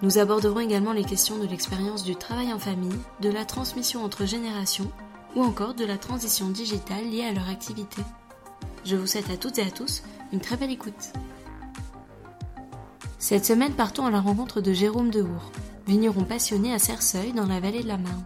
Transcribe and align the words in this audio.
Nous 0.00 0.18
aborderons 0.18 0.60
également 0.60 0.92
les 0.92 1.04
questions 1.04 1.38
de 1.38 1.46
l'expérience 1.46 2.04
du 2.04 2.14
travail 2.14 2.52
en 2.52 2.58
famille, 2.60 3.00
de 3.20 3.30
la 3.30 3.44
transmission 3.44 4.04
entre 4.04 4.26
générations 4.26 4.90
ou 5.34 5.42
encore 5.42 5.74
de 5.74 5.84
la 5.84 5.98
transition 5.98 6.50
digitale 6.50 7.10
liée 7.10 7.24
à 7.24 7.32
leur 7.32 7.48
activité. 7.48 8.02
Je 8.84 8.94
vous 8.94 9.08
souhaite 9.08 9.30
à 9.30 9.36
toutes 9.36 9.58
et 9.58 9.62
à 9.62 9.70
tous 9.72 10.04
une 10.32 10.40
très 10.40 10.56
belle 10.56 10.70
écoute. 10.70 11.12
Cette 13.18 13.44
semaine, 13.44 13.72
partons 13.72 14.06
à 14.06 14.12
la 14.12 14.20
rencontre 14.20 14.60
de 14.60 14.72
Jérôme 14.72 15.10
Dehour, 15.10 15.50
vigneron 15.88 16.22
passionné 16.22 16.72
à 16.72 16.78
Cerceuil 16.78 17.32
dans 17.32 17.46
la 17.46 17.58
vallée 17.58 17.82
de 17.82 17.88
la 17.88 17.98
Marne. 17.98 18.24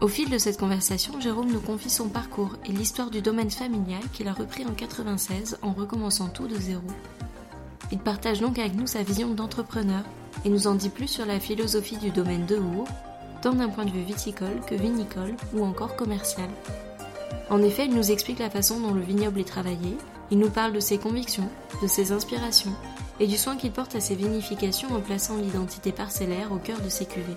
Au 0.00 0.08
fil 0.08 0.30
de 0.30 0.38
cette 0.38 0.58
conversation, 0.58 1.20
Jérôme 1.20 1.52
nous 1.52 1.60
confie 1.60 1.90
son 1.90 2.08
parcours 2.08 2.56
et 2.64 2.72
l'histoire 2.72 3.10
du 3.10 3.20
domaine 3.20 3.50
familial 3.50 4.02
qu'il 4.14 4.28
a 4.28 4.32
repris 4.32 4.64
en 4.64 4.72
96 4.72 5.58
en 5.60 5.72
recommençant 5.72 6.28
tout 6.28 6.48
de 6.48 6.56
zéro. 6.56 6.86
Il 7.92 7.98
partage 7.98 8.40
donc 8.40 8.58
avec 8.58 8.74
nous 8.74 8.86
sa 8.86 9.02
vision 9.02 9.34
d'entrepreneur 9.34 10.04
et 10.44 10.50
nous 10.50 10.66
en 10.66 10.74
dit 10.74 10.88
plus 10.88 11.08
sur 11.08 11.26
la 11.26 11.40
philosophie 11.40 11.96
du 11.96 12.10
domaine 12.10 12.46
de 12.46 12.56
Our, 12.56 12.86
tant 13.42 13.52
d'un 13.52 13.68
point 13.68 13.84
de 13.84 13.90
vue 13.90 14.02
viticole 14.02 14.60
que 14.66 14.74
vinicole 14.74 15.34
ou 15.54 15.64
encore 15.64 15.96
commercial. 15.96 16.48
En 17.50 17.62
effet, 17.62 17.86
il 17.86 17.94
nous 17.94 18.10
explique 18.10 18.40
la 18.40 18.50
façon 18.50 18.80
dont 18.80 18.92
le 18.92 19.00
vignoble 19.00 19.40
est 19.40 19.48
travaillé, 19.48 19.96
il 20.30 20.38
nous 20.38 20.50
parle 20.50 20.72
de 20.72 20.80
ses 20.80 20.98
convictions, 20.98 21.48
de 21.82 21.86
ses 21.86 22.12
inspirations 22.12 22.74
et 23.20 23.26
du 23.26 23.36
soin 23.36 23.56
qu'il 23.56 23.72
porte 23.72 23.94
à 23.94 24.00
ses 24.00 24.14
vinifications 24.14 24.94
en 24.94 25.00
plaçant 25.00 25.36
l'identité 25.36 25.92
parcellaire 25.92 26.52
au 26.52 26.58
cœur 26.58 26.80
de 26.80 26.88
ses 26.88 27.06
cuvées. 27.06 27.36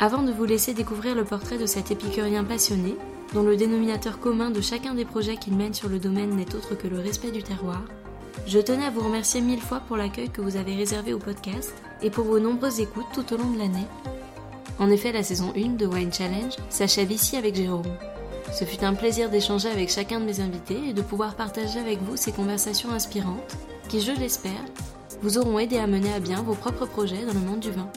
Avant 0.00 0.22
de 0.22 0.32
vous 0.32 0.44
laisser 0.44 0.74
découvrir 0.74 1.14
le 1.14 1.24
portrait 1.24 1.58
de 1.58 1.66
cet 1.66 1.90
épicurien 1.90 2.44
passionné, 2.44 2.96
dont 3.32 3.42
le 3.42 3.56
dénominateur 3.56 4.20
commun 4.20 4.50
de 4.50 4.60
chacun 4.60 4.94
des 4.94 5.04
projets 5.04 5.36
qu'il 5.36 5.56
mène 5.56 5.74
sur 5.74 5.88
le 5.88 5.98
domaine 5.98 6.36
n'est 6.36 6.54
autre 6.54 6.74
que 6.74 6.88
le 6.88 6.98
respect 6.98 7.30
du 7.30 7.42
terroir, 7.42 7.82
je 8.46 8.58
tenais 8.58 8.86
à 8.86 8.90
vous 8.90 9.00
remercier 9.00 9.40
mille 9.40 9.60
fois 9.60 9.80
pour 9.80 9.96
l'accueil 9.96 10.30
que 10.30 10.40
vous 10.40 10.56
avez 10.56 10.74
réservé 10.74 11.12
au 11.12 11.18
podcast 11.18 11.74
et 12.02 12.10
pour 12.10 12.24
vos 12.24 12.38
nombreuses 12.38 12.80
écoutes 12.80 13.06
tout 13.12 13.32
au 13.32 13.36
long 13.36 13.50
de 13.50 13.58
l'année. 13.58 13.86
En 14.78 14.90
effet, 14.90 15.12
la 15.12 15.22
saison 15.22 15.52
1 15.56 15.76
de 15.76 15.86
Wine 15.86 16.12
Challenge 16.12 16.54
s'achève 16.68 17.10
ici 17.10 17.36
avec 17.36 17.54
Jérôme. 17.54 17.96
Ce 18.52 18.64
fut 18.64 18.84
un 18.84 18.94
plaisir 18.94 19.30
d'échanger 19.30 19.68
avec 19.68 19.90
chacun 19.90 20.20
de 20.20 20.24
mes 20.24 20.40
invités 20.40 20.88
et 20.88 20.92
de 20.92 21.02
pouvoir 21.02 21.34
partager 21.34 21.80
avec 21.80 22.00
vous 22.02 22.16
ces 22.16 22.32
conversations 22.32 22.90
inspirantes 22.90 23.56
qui, 23.88 24.00
je 24.00 24.12
l'espère, 24.12 24.52
vous 25.22 25.38
auront 25.38 25.58
aidé 25.58 25.78
à 25.78 25.86
mener 25.86 26.12
à 26.12 26.20
bien 26.20 26.42
vos 26.42 26.54
propres 26.54 26.86
projets 26.86 27.24
dans 27.24 27.32
le 27.32 27.40
monde 27.40 27.60
du 27.60 27.70
vin. 27.70 27.90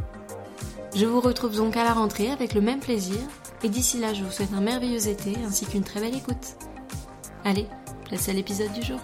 Je 0.95 1.05
vous 1.05 1.21
retrouve 1.21 1.55
donc 1.55 1.77
à 1.77 1.83
la 1.83 1.93
rentrée 1.93 2.31
avec 2.31 2.53
le 2.53 2.61
même 2.61 2.79
plaisir 2.79 3.17
et 3.63 3.69
d'ici 3.69 3.99
là 3.99 4.13
je 4.13 4.23
vous 4.23 4.31
souhaite 4.31 4.53
un 4.55 4.61
merveilleux 4.61 5.07
été 5.07 5.35
ainsi 5.45 5.65
qu'une 5.65 5.83
très 5.83 5.99
belle 5.99 6.15
écoute. 6.15 6.55
Allez, 7.45 7.67
place 8.05 8.27
à 8.27 8.33
l'épisode 8.33 8.73
du 8.73 8.81
jour. 8.81 8.99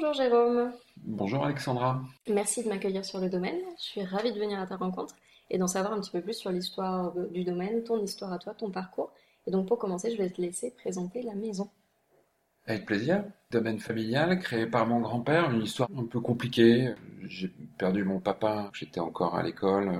Bonjour 0.00 0.14
Jérôme. 0.14 0.72
Bonjour 1.02 1.44
Alexandra. 1.44 2.00
Merci 2.28 2.62
de 2.62 2.68
m'accueillir 2.68 3.04
sur 3.04 3.18
le 3.18 3.28
domaine. 3.28 3.58
Je 3.78 3.82
suis 3.82 4.04
ravie 4.04 4.32
de 4.32 4.38
venir 4.38 4.60
à 4.60 4.64
ta 4.64 4.76
rencontre 4.76 5.16
et 5.50 5.58
d'en 5.58 5.66
savoir 5.66 5.92
un 5.92 6.00
petit 6.00 6.12
peu 6.12 6.20
plus 6.20 6.34
sur 6.34 6.52
l'histoire 6.52 7.12
du 7.32 7.42
domaine, 7.42 7.82
ton 7.82 8.00
histoire 8.00 8.32
à 8.32 8.38
toi, 8.38 8.54
ton 8.54 8.70
parcours. 8.70 9.10
Et 9.48 9.50
donc 9.50 9.66
pour 9.66 9.76
commencer, 9.76 10.12
je 10.12 10.16
vais 10.16 10.30
te 10.30 10.40
laisser 10.40 10.70
présenter 10.70 11.22
la 11.22 11.34
maison. 11.34 11.68
Avec 12.68 12.86
plaisir. 12.86 13.24
Domaine 13.50 13.80
familial 13.80 14.38
créé 14.38 14.66
par 14.66 14.86
mon 14.86 15.00
grand-père, 15.00 15.50
une 15.50 15.62
histoire 15.62 15.88
un 15.98 16.04
peu 16.04 16.20
compliquée. 16.20 16.94
J'ai 17.24 17.48
perdu 17.76 18.04
mon 18.04 18.20
papa, 18.20 18.70
j'étais 18.74 19.00
encore 19.00 19.34
à 19.34 19.42
l'école, 19.42 19.90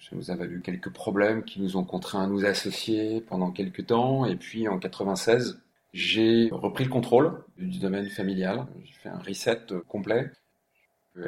ça 0.00 0.16
nous 0.16 0.30
avait 0.30 0.46
eu 0.46 0.62
quelques 0.62 0.90
problèmes 0.90 1.44
qui 1.44 1.60
nous 1.60 1.76
ont 1.76 1.84
contraints 1.84 2.24
à 2.24 2.26
nous 2.26 2.46
associer 2.46 3.20
pendant 3.20 3.50
quelques 3.50 3.88
temps. 3.88 4.24
Et 4.24 4.36
puis 4.36 4.66
en 4.66 4.78
96, 4.78 5.60
j'ai 5.92 6.48
repris 6.50 6.84
le 6.84 6.90
contrôle 6.90 7.44
du 7.58 7.78
domaine 7.78 8.08
familial. 8.08 8.66
J'ai 8.82 8.94
fait 8.94 9.08
un 9.10 9.18
reset 9.18 9.60
complet. 9.88 10.30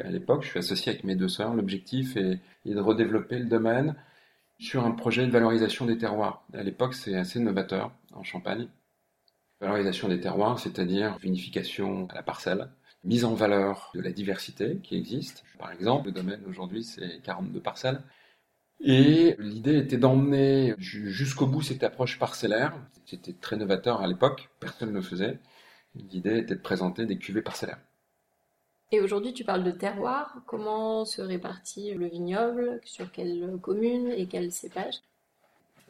À 0.02 0.10
l'époque, 0.10 0.42
je 0.42 0.48
suis 0.48 0.58
associé 0.58 0.92
avec 0.92 1.04
mes 1.04 1.16
deux 1.16 1.28
sœurs. 1.28 1.54
L'objectif 1.54 2.16
est, 2.16 2.40
de 2.64 2.80
redévelopper 2.80 3.38
le 3.38 3.44
domaine 3.44 3.94
sur 4.58 4.86
un 4.86 4.92
projet 4.92 5.26
de 5.26 5.30
valorisation 5.30 5.84
des 5.84 5.98
terroirs. 5.98 6.46
À 6.54 6.62
l'époque, 6.62 6.94
c'est 6.94 7.14
assez 7.14 7.40
novateur 7.40 7.92
en 8.14 8.22
Champagne. 8.22 8.68
Valorisation 9.60 10.08
des 10.08 10.20
terroirs, 10.20 10.58
c'est-à-dire 10.58 11.18
vinification 11.18 12.06
à 12.08 12.14
la 12.14 12.22
parcelle, 12.22 12.70
mise 13.02 13.26
en 13.26 13.34
valeur 13.34 13.90
de 13.94 14.00
la 14.00 14.12
diversité 14.12 14.78
qui 14.82 14.96
existe. 14.96 15.44
Par 15.58 15.72
exemple, 15.72 16.06
le 16.06 16.12
domaine 16.12 16.40
aujourd'hui, 16.48 16.84
c'est 16.84 17.20
42 17.22 17.60
parcelles. 17.60 18.02
Et 18.80 19.36
l'idée 19.38 19.78
était 19.78 19.96
d'emmener 19.96 20.74
jusqu'au 20.78 21.46
bout 21.46 21.62
cette 21.62 21.82
approche 21.82 22.18
parcellaire. 22.18 22.74
C'était 23.06 23.32
très 23.32 23.56
novateur 23.56 24.02
à 24.02 24.06
l'époque, 24.06 24.50
personne 24.60 24.90
ne 24.90 24.94
le 24.94 25.02
faisait. 25.02 25.38
L'idée 25.94 26.38
était 26.38 26.56
de 26.56 26.60
présenter 26.60 27.06
des 27.06 27.16
cuvées 27.16 27.42
parcellaires. 27.42 27.80
Et 28.92 29.00
aujourd'hui, 29.00 29.32
tu 29.32 29.44
parles 29.44 29.64
de 29.64 29.70
terroir. 29.70 30.36
Comment 30.46 31.04
se 31.04 31.22
répartit 31.22 31.94
le 31.94 32.06
vignoble? 32.06 32.80
Sur 32.84 33.10
quelle 33.10 33.56
commune 33.60 34.08
et 34.08 34.26
quel 34.26 34.52
cépage? 34.52 35.00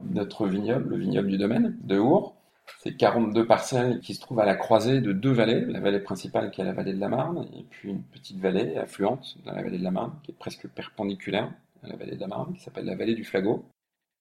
Notre 0.01 0.47
vignoble, 0.47 0.91
le 0.91 0.97
vignoble 0.97 1.29
du 1.29 1.39
domaine 1.39 1.77
de 1.83 1.99
Our, 1.99 2.35
c'est 2.83 2.97
42 2.97 3.47
parcelles 3.47 4.01
qui 4.01 4.15
se 4.15 4.21
trouvent 4.21 4.41
à 4.41 4.47
la 4.47 4.55
croisée 4.55 5.01
de 5.01 5.13
deux 5.13 5.33
vallées. 5.33 5.65
La 5.67 5.81
vallée 5.81 6.01
principale 6.01 6.51
qui 6.51 6.61
est 6.61 6.65
la 6.65 6.73
vallée 6.73 6.95
de 6.95 7.01
la 7.01 7.09
Marne, 7.09 7.49
et 7.57 7.65
puis 7.69 7.91
une 7.91 8.03
petite 8.03 8.39
vallée 8.39 8.77
affluente 8.77 9.37
dans 9.45 9.53
la 9.53 9.63
vallée 9.63 9.79
de 9.79 9.85
la 9.85 9.91
Marne 9.91 10.15
qui 10.23 10.31
est 10.31 10.39
presque 10.39 10.69
perpendiculaire 10.69 11.53
la 11.89 11.97
vallée 11.97 12.17
de 12.17 12.21
la 12.21 12.27
Marne, 12.27 12.55
qui 12.55 12.61
s'appelle 12.61 12.85
la 12.85 12.97
vallée 12.97 13.15
du 13.15 13.25
Flagot. 13.25 13.65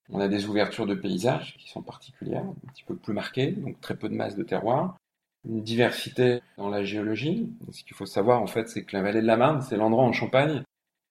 On 0.09 0.19
a 0.19 0.27
des 0.27 0.45
ouvertures 0.47 0.85
de 0.85 0.95
paysages 0.95 1.55
qui 1.57 1.69
sont 1.69 1.81
particulières, 1.81 2.43
un 2.43 2.67
petit 2.73 2.83
peu 2.83 2.95
plus 2.95 3.13
marquées, 3.13 3.51
donc 3.51 3.79
très 3.79 3.95
peu 3.95 4.09
de 4.09 4.15
masse 4.15 4.35
de 4.35 4.43
terroir. 4.43 4.97
Une 5.47 5.61
diversité 5.61 6.41
dans 6.57 6.69
la 6.69 6.83
géologie. 6.83 7.49
Ce 7.71 7.83
qu'il 7.83 7.95
faut 7.95 8.05
savoir, 8.05 8.41
en 8.41 8.47
fait, 8.47 8.69
c'est 8.69 8.83
que 8.83 8.95
la 8.95 9.01
vallée 9.01 9.21
de 9.21 9.27
la 9.27 9.37
Marne, 9.37 9.61
c'est 9.61 9.77
l'endroit 9.77 10.03
en 10.03 10.13
Champagne 10.13 10.63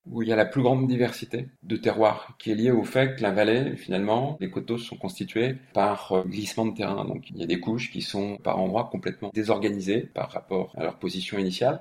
où 0.07 0.23
il 0.23 0.29
y 0.29 0.33
a 0.33 0.37
la 0.37 0.47
plus 0.47 0.63
grande 0.63 0.87
diversité 0.89 1.49
de 1.63 1.77
terroirs, 1.77 2.35
qui 2.39 2.51
est 2.51 2.55
liée 2.55 2.71
au 2.71 2.85
fait 2.85 3.17
que 3.17 3.23
la 3.23 3.31
vallée, 3.31 3.77
finalement, 3.77 4.37
les 4.41 4.51
coteaux 4.51 4.79
sont 4.79 4.97
constitués 4.97 5.57
par 5.75 6.13
euh, 6.13 6.25
glissement 6.25 6.67
de 6.67 6.75
terrain. 6.75 7.05
Donc 7.05 7.31
il 7.31 7.39
y 7.39 7.43
a 7.43 7.47
des 7.47 7.61
couches 7.61 7.91
qui 7.91 8.03
sont 8.03 8.37
par 8.39 8.59
endroits 8.59 8.89
complètement 8.91 9.31
désorganisées 9.33 10.01
par 10.01 10.31
rapport 10.31 10.73
à 10.77 10.83
leur 10.83 10.99
position 10.99 11.39
initiale. 11.39 11.81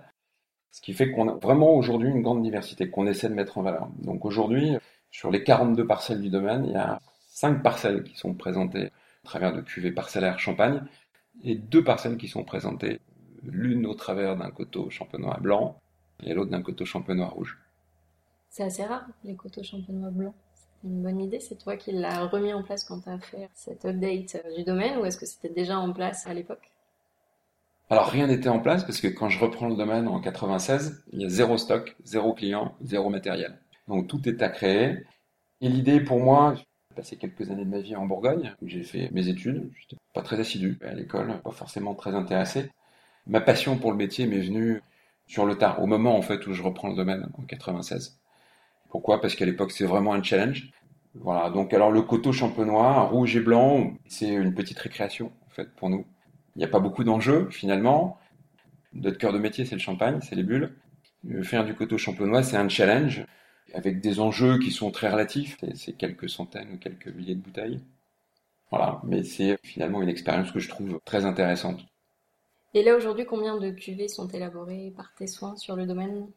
Ce 0.72 0.82
qui 0.82 0.94
fait 0.94 1.12
qu'on 1.12 1.28
a 1.28 1.34
vraiment 1.34 1.76
aujourd'hui 1.76 2.10
une 2.10 2.22
grande 2.22 2.42
diversité 2.42 2.90
qu'on 2.90 3.06
essaie 3.06 3.30
de 3.30 3.34
mettre 3.34 3.58
en 3.58 3.62
valeur. 3.62 3.90
Donc 4.00 4.26
aujourd'hui, 4.26 4.78
sur 5.12 5.30
les 5.30 5.44
42 5.44 5.86
parcelles 5.86 6.22
du 6.22 6.30
domaine, 6.30 6.66
il 6.66 6.72
y 6.72 6.78
a 6.78 7.02
5 7.28 7.62
parcelles 7.62 8.04
qui 8.04 8.16
sont 8.18 8.34
présentées 8.34 8.88
à 9.24 9.26
travers 9.26 9.54
de 9.54 9.62
cuvées 9.62 9.92
parcellaires 9.92 10.40
champagne 10.40 10.82
et 11.44 11.56
deux 11.56 11.84
parcelles 11.84 12.18
qui 12.18 12.28
sont 12.28 12.44
présentées 12.44 13.00
l'une 13.44 13.86
au 13.86 13.94
travers 13.94 14.38
d'un 14.38 14.52
coteau 14.52 14.90
champenois 14.90 15.38
blanc 15.42 15.80
et 16.24 16.34
l'autre 16.34 16.52
d'un 16.52 16.62
coteau 16.62 16.86
champenois 16.86 17.28
rouge. 17.28 17.58
C'est 18.50 18.64
assez 18.64 18.84
rare, 18.84 19.06
les 19.24 19.36
coteaux 19.36 19.64
champenois 19.64 20.12
blancs. 20.12 20.36
C'est 20.56 20.88
une 20.88 21.04
bonne 21.04 21.20
idée. 21.20 21.40
C'est 21.40 21.58
toi 21.58 21.76
qui 21.76 21.92
l'as 21.92 22.28
remis 22.28 22.54
en 22.54 22.64
place 22.64 22.84
quand 22.84 23.02
tu 23.02 23.10
as 23.10 23.20
fait 23.20 23.50
cette 23.54 23.86
update 23.86 24.38
du 24.56 24.64
domaine 24.64 24.98
ou 25.00 25.06
est-ce 25.06 25.18
que 25.18 25.26
c'était 25.26 25.50
déjà 25.50 25.80
en 25.80 25.92
place 25.94 26.28
à 26.28 26.34
l'époque? 26.34 26.71
Alors 27.92 28.08
rien 28.08 28.28
n'était 28.28 28.48
en 28.48 28.60
place 28.60 28.86
parce 28.86 29.02
que 29.02 29.10
quand 29.10 29.28
je 29.28 29.38
reprends 29.38 29.68
le 29.68 29.76
domaine 29.76 30.08
en 30.08 30.22
96, 30.22 31.04
il 31.12 31.22
y 31.22 31.26
a 31.26 31.30
zéro 31.30 31.58
stock, 31.58 31.98
zéro 32.06 32.34
client, 32.34 32.74
zéro 32.82 33.10
matériel. 33.10 33.60
Donc 33.90 34.08
tout 34.08 34.30
est 34.30 34.42
à 34.42 34.48
créer. 34.48 35.04
Et 35.60 35.68
l'idée 35.68 36.00
pour 36.00 36.22
moi, 36.22 36.54
j'ai 36.56 36.96
passé 36.96 37.18
quelques 37.18 37.52
années 37.52 37.66
de 37.66 37.70
ma 37.70 37.82
vie 37.82 37.98
en 37.98 38.06
Bourgogne, 38.06 38.56
où 38.62 38.68
j'ai 38.70 38.84
fait 38.84 39.10
mes 39.12 39.28
études. 39.28 39.70
J'étais 39.78 39.98
pas 40.14 40.22
très 40.22 40.40
assidu 40.40 40.80
à 40.88 40.94
l'école, 40.94 41.42
pas 41.44 41.52
forcément 41.52 41.94
très 41.94 42.16
intéressé. 42.16 42.72
Ma 43.28 43.42
passion 43.42 43.78
pour 43.78 43.92
le 43.92 43.98
métier 43.98 44.26
m'est 44.26 44.40
venue 44.40 44.82
sur 45.28 45.46
le 45.46 45.56
tard, 45.56 45.84
au 45.84 45.86
moment 45.86 46.18
en 46.18 46.22
fait 46.22 46.48
où 46.48 46.54
je 46.54 46.64
reprends 46.64 46.88
le 46.88 46.96
domaine 46.96 47.30
en 47.38 47.42
96. 47.42 48.22
Pourquoi? 48.90 49.20
Parce 49.20 49.36
qu'à 49.36 49.46
l'époque 49.46 49.74
c'est 49.74 49.86
vraiment 49.86 50.14
un 50.14 50.24
challenge. 50.24 50.72
Voilà, 51.16 51.50
donc 51.50 51.74
alors 51.74 51.92
le 51.92 52.04
coteau 52.04 52.32
champenois, 52.32 53.02
rouge 53.02 53.36
et 53.36 53.42
blanc, 53.42 53.92
c'est 54.08 54.30
une 54.30 54.54
petite 54.54 54.80
récréation 54.80 55.34
en 55.46 55.50
fait 55.50 55.76
pour 55.76 55.90
nous. 55.90 56.06
Il 56.56 56.60
n'y 56.60 56.66
a 56.66 56.70
pas 56.70 56.80
beaucoup 56.80 57.04
d'enjeux 57.04 57.50
finalement. 57.50 58.20
Notre 58.94 59.18
cœur 59.18 59.34
de 59.34 59.40
métier, 59.40 59.66
c'est 59.66 59.76
le 59.76 59.82
champagne, 59.82 60.20
c'est 60.22 60.36
les 60.36 60.44
bulles. 60.44 60.76
Faire 61.44 61.66
du 61.66 61.76
coteau 61.76 61.98
champenois, 61.98 62.44
c'est 62.44 62.58
un 62.58 62.68
challenge 62.68 63.26
avec 63.74 64.02
des 64.02 64.20
enjeux 64.20 64.60
qui 64.60 64.72
sont 64.72 64.92
très 64.92 65.10
relatifs. 65.10 65.58
C'est 65.76 65.94
quelques 65.94 66.30
centaines 66.30 66.74
ou 66.74 66.78
quelques 66.78 67.08
milliers 67.08 67.36
de 67.36 67.42
bouteilles. 67.42 67.80
Voilà, 68.70 69.02
mais 69.04 69.24
c'est 69.24 69.58
finalement 69.64 70.02
une 70.02 70.10
expérience 70.10 70.52
que 70.52 70.60
je 70.60 70.70
trouve 70.70 71.00
très 71.06 71.26
intéressante. 71.26 71.82
Et 72.74 72.84
là 72.84 72.96
aujourd'hui, 72.96 73.26
combien 73.26 73.58
de 73.58 73.70
cuvées 73.70 74.08
sont 74.08 74.28
élaborées 74.30 74.94
par 74.96 75.14
tes 75.16 75.28
soins 75.28 75.58
sur 75.58 75.76
le 75.76 75.86
domaine? 75.86 76.28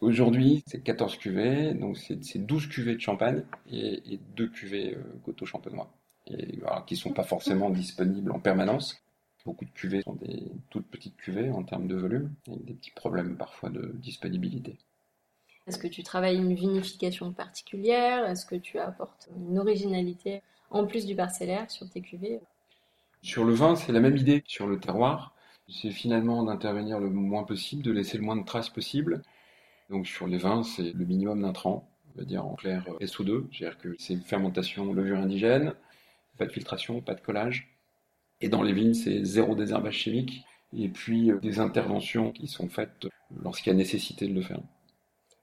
Aujourd'hui, 0.00 0.64
c'est 0.66 0.82
14 0.82 1.18
cuvées, 1.18 1.74
donc 1.74 1.98
c'est 1.98 2.38
12 2.38 2.68
cuvées 2.68 2.94
de 2.94 3.00
champagne 3.00 3.44
et, 3.70 4.14
et 4.14 4.20
2 4.34 4.48
cuvées 4.48 4.94
euh, 4.94 5.02
coteau 5.26 5.44
champenois, 5.44 5.92
et, 6.26 6.56
voilà, 6.56 6.82
qui 6.86 6.94
ne 6.94 6.98
sont 6.98 7.12
pas 7.12 7.24
forcément 7.24 7.68
disponibles 7.68 8.32
en 8.32 8.40
permanence. 8.40 9.02
Beaucoup 9.44 9.64
de 9.64 9.70
cuvées 9.70 10.02
sont 10.02 10.14
des 10.14 10.52
toutes 10.68 10.86
petites 10.86 11.16
cuvées 11.16 11.50
en 11.50 11.62
termes 11.62 11.88
de 11.88 11.96
volume, 11.96 12.30
avec 12.46 12.64
des 12.64 12.74
petits 12.74 12.90
problèmes 12.90 13.36
parfois 13.36 13.70
de 13.70 13.92
disponibilité. 13.94 14.76
Est-ce 15.66 15.78
que 15.78 15.88
tu 15.88 16.02
travailles 16.02 16.36
une 16.36 16.54
vinification 16.54 17.32
particulière? 17.32 18.26
Est-ce 18.26 18.44
que 18.44 18.56
tu 18.56 18.78
apportes 18.78 19.28
une 19.36 19.58
originalité 19.58 20.42
en 20.70 20.86
plus 20.86 21.06
du 21.06 21.14
parcellaire 21.14 21.70
sur 21.70 21.88
tes 21.88 22.00
cuvées? 22.00 22.40
Sur 23.22 23.44
le 23.44 23.52
vin, 23.52 23.76
c'est 23.76 23.92
la 23.92 24.00
même 24.00 24.16
idée 24.16 24.42
sur 24.46 24.66
le 24.66 24.80
terroir. 24.80 25.34
C'est 25.68 25.90
finalement 25.90 26.42
d'intervenir 26.42 26.98
le 26.98 27.10
moins 27.10 27.44
possible, 27.44 27.82
de 27.82 27.92
laisser 27.92 28.18
le 28.18 28.24
moins 28.24 28.36
de 28.36 28.44
traces 28.44 28.70
possible. 28.70 29.22
Donc 29.88 30.06
sur 30.06 30.26
les 30.26 30.38
vins, 30.38 30.62
c'est 30.62 30.92
le 30.92 31.04
minimum 31.04 31.42
d'intrants, 31.42 31.88
on 32.14 32.18
va 32.18 32.24
dire 32.24 32.44
en 32.44 32.54
clair 32.54 32.84
euh, 32.88 33.04
SO2, 33.04 33.44
c'est-à-dire 33.52 33.78
que 33.78 33.94
c'est 33.98 34.14
une 34.14 34.22
fermentation 34.22 34.92
levure 34.92 35.18
indigène, 35.18 35.74
pas 36.38 36.46
de 36.46 36.52
filtration, 36.52 37.00
pas 37.00 37.14
de 37.14 37.20
collage. 37.20 37.69
Et 38.40 38.48
dans 38.48 38.62
les 38.62 38.72
vignes, 38.72 38.94
c'est 38.94 39.24
zéro 39.24 39.54
désherbage 39.54 39.94
chimique, 39.94 40.44
et 40.76 40.88
puis 40.88 41.30
euh, 41.30 41.38
des 41.38 41.60
interventions 41.60 42.32
qui 42.32 42.46
sont 42.46 42.68
faites 42.68 43.06
lorsqu'il 43.42 43.72
y 43.72 43.74
a 43.74 43.78
nécessité 43.78 44.26
de 44.26 44.34
le 44.34 44.42
faire. 44.42 44.60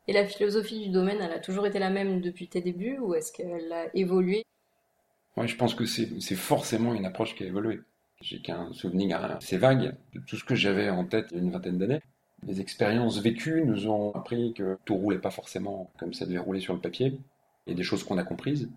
Et 0.08 0.14
la 0.14 0.26
philosophie 0.26 0.86
du 0.86 0.90
domaine, 0.90 1.20
elle 1.22 1.34
a 1.34 1.40
toujours 1.40 1.68
été 1.68 1.80
la 1.80 1.90
même 1.90 2.22
depuis 2.22 2.48
tes 2.48 2.62
débuts, 2.62 2.98
ou 3.00 3.14
est-ce 3.14 3.32
qu'elle 3.32 3.72
a 3.72 3.96
évolué? 3.96 4.46
Oui, 5.36 5.48
je 5.48 5.56
pense 5.56 5.76
que 5.76 5.86
c'est 5.86 6.36
forcément 6.36 6.94
une 6.94 7.06
approche 7.06 7.36
qui 7.36 7.44
a 7.44 7.48
évolué. 7.48 7.82
J'ai 8.22 8.42
qu'un 8.42 8.74
souvenir 8.74 9.24
assez 9.24 9.58
vague 9.58 9.96
de 10.14 10.20
tout 10.22 10.38
ce 10.38 10.44
que 10.44 10.56
j'avais 10.56 10.90
en 10.90 11.06
tête 11.06 11.28
il 11.32 11.38
y 11.38 11.40
a 11.40 11.44
une 11.44 11.52
vingtaine 11.52 11.78
d'années. 11.78 12.02
Les 12.44 12.62
expériences 12.62 13.20
vécues 13.20 13.64
nous 13.64 13.88
ont 13.88 14.14
appris 14.16 14.54
que 14.54 14.78
tout 14.86 14.96
roulait 14.96 15.20
pas 15.20 15.30
forcément 15.30 15.92
comme 16.00 16.14
ça 16.14 16.26
devait 16.26 16.40
rouler 16.40 16.60
sur 16.60 16.74
le 16.74 16.80
papier. 16.80 17.20
A 17.68 17.74
des 17.74 17.84
choses 17.84 18.04
qu'on 18.04 18.18
a 18.18 18.24
comprises. 18.24 18.70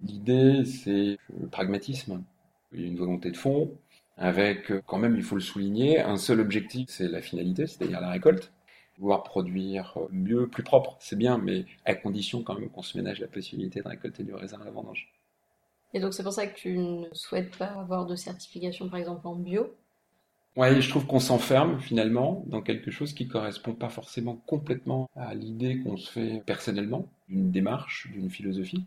L'idée, 0.00 0.64
c'est 0.64 1.18
le 1.38 1.46
pragmatisme. 1.48 2.24
Il 2.72 2.80
y 2.80 2.84
a 2.84 2.86
une 2.86 2.98
volonté 2.98 3.30
de 3.30 3.36
fond, 3.36 3.76
avec, 4.16 4.72
quand 4.86 4.98
même, 4.98 5.16
il 5.16 5.22
faut 5.22 5.36
le 5.36 5.40
souligner, 5.40 6.00
un 6.00 6.16
seul 6.16 6.40
objectif, 6.40 6.88
c'est 6.90 7.08
la 7.08 7.22
finalité, 7.22 7.66
c'est-à-dire 7.66 8.00
la 8.00 8.10
récolte. 8.10 8.52
Vouloir 8.98 9.22
produire 9.22 9.96
mieux, 10.10 10.48
plus 10.48 10.64
propre, 10.64 10.96
c'est 10.98 11.16
bien, 11.16 11.38
mais 11.38 11.66
à 11.84 11.94
condition 11.94 12.42
quand 12.42 12.58
même 12.58 12.68
qu'on 12.68 12.82
se 12.82 12.96
ménage 12.96 13.20
la 13.20 13.28
possibilité 13.28 13.80
de 13.80 13.88
récolter 13.88 14.24
du 14.24 14.34
raisin 14.34 14.58
à 14.60 14.64
la 14.64 14.72
vendange. 14.72 15.12
Et 15.94 16.00
donc 16.00 16.14
c'est 16.14 16.24
pour 16.24 16.32
ça 16.32 16.48
que 16.48 16.58
tu 16.58 16.76
ne 16.76 17.06
souhaites 17.12 17.56
pas 17.56 17.66
avoir 17.66 18.06
de 18.06 18.16
certification, 18.16 18.88
par 18.88 18.98
exemple, 18.98 19.26
en 19.26 19.36
bio? 19.36 19.72
Oui, 20.56 20.82
je 20.82 20.90
trouve 20.90 21.06
qu'on 21.06 21.20
s'enferme 21.20 21.78
finalement 21.78 22.42
dans 22.48 22.60
quelque 22.60 22.90
chose 22.90 23.12
qui 23.12 23.28
correspond 23.28 23.72
pas 23.72 23.88
forcément 23.88 24.34
complètement 24.34 25.08
à 25.14 25.32
l'idée 25.32 25.78
qu'on 25.78 25.96
se 25.96 26.10
fait 26.10 26.42
personnellement, 26.44 27.08
d'une 27.28 27.52
démarche, 27.52 28.08
d'une 28.10 28.28
philosophie. 28.28 28.84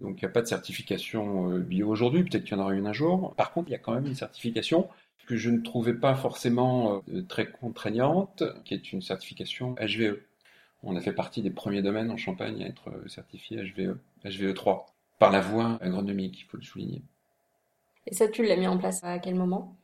Donc 0.00 0.20
il 0.20 0.24
n'y 0.24 0.30
a 0.30 0.32
pas 0.32 0.42
de 0.42 0.46
certification 0.46 1.52
euh, 1.52 1.58
bio 1.58 1.88
aujourd'hui, 1.88 2.22
peut-être 2.22 2.44
qu'il 2.44 2.56
y 2.56 2.60
en 2.60 2.62
aura 2.62 2.74
une 2.74 2.86
un 2.86 2.92
jour. 2.92 3.34
Par 3.36 3.52
contre, 3.52 3.68
il 3.68 3.72
y 3.72 3.76
a 3.76 3.78
quand 3.78 3.94
même 3.94 4.06
une 4.06 4.14
certification 4.14 4.88
que 5.26 5.36
je 5.36 5.50
ne 5.50 5.60
trouvais 5.60 5.94
pas 5.94 6.14
forcément 6.14 7.02
euh, 7.12 7.22
très 7.22 7.50
contraignante, 7.50 8.42
qui 8.64 8.74
est 8.74 8.92
une 8.92 9.02
certification 9.02 9.74
HVE. 9.74 10.20
On 10.82 10.96
a 10.96 11.00
fait 11.00 11.12
partie 11.12 11.42
des 11.42 11.50
premiers 11.50 11.82
domaines 11.82 12.10
en 12.10 12.16
Champagne 12.16 12.62
à 12.62 12.66
être 12.66 12.88
euh, 12.90 13.08
certifié 13.08 13.58
HVE, 13.58 13.98
HVE 14.24 14.54
3, 14.54 14.86
par 15.18 15.30
la 15.30 15.40
voie 15.40 15.78
agronomique, 15.82 16.40
il 16.40 16.44
faut 16.44 16.56
le 16.56 16.62
souligner. 16.62 17.02
Et 18.06 18.14
ça, 18.14 18.28
tu 18.28 18.42
l'as 18.44 18.56
mis 18.56 18.66
en 18.66 18.78
place 18.78 19.02
à 19.02 19.18
quel 19.18 19.34
moment? 19.34 19.76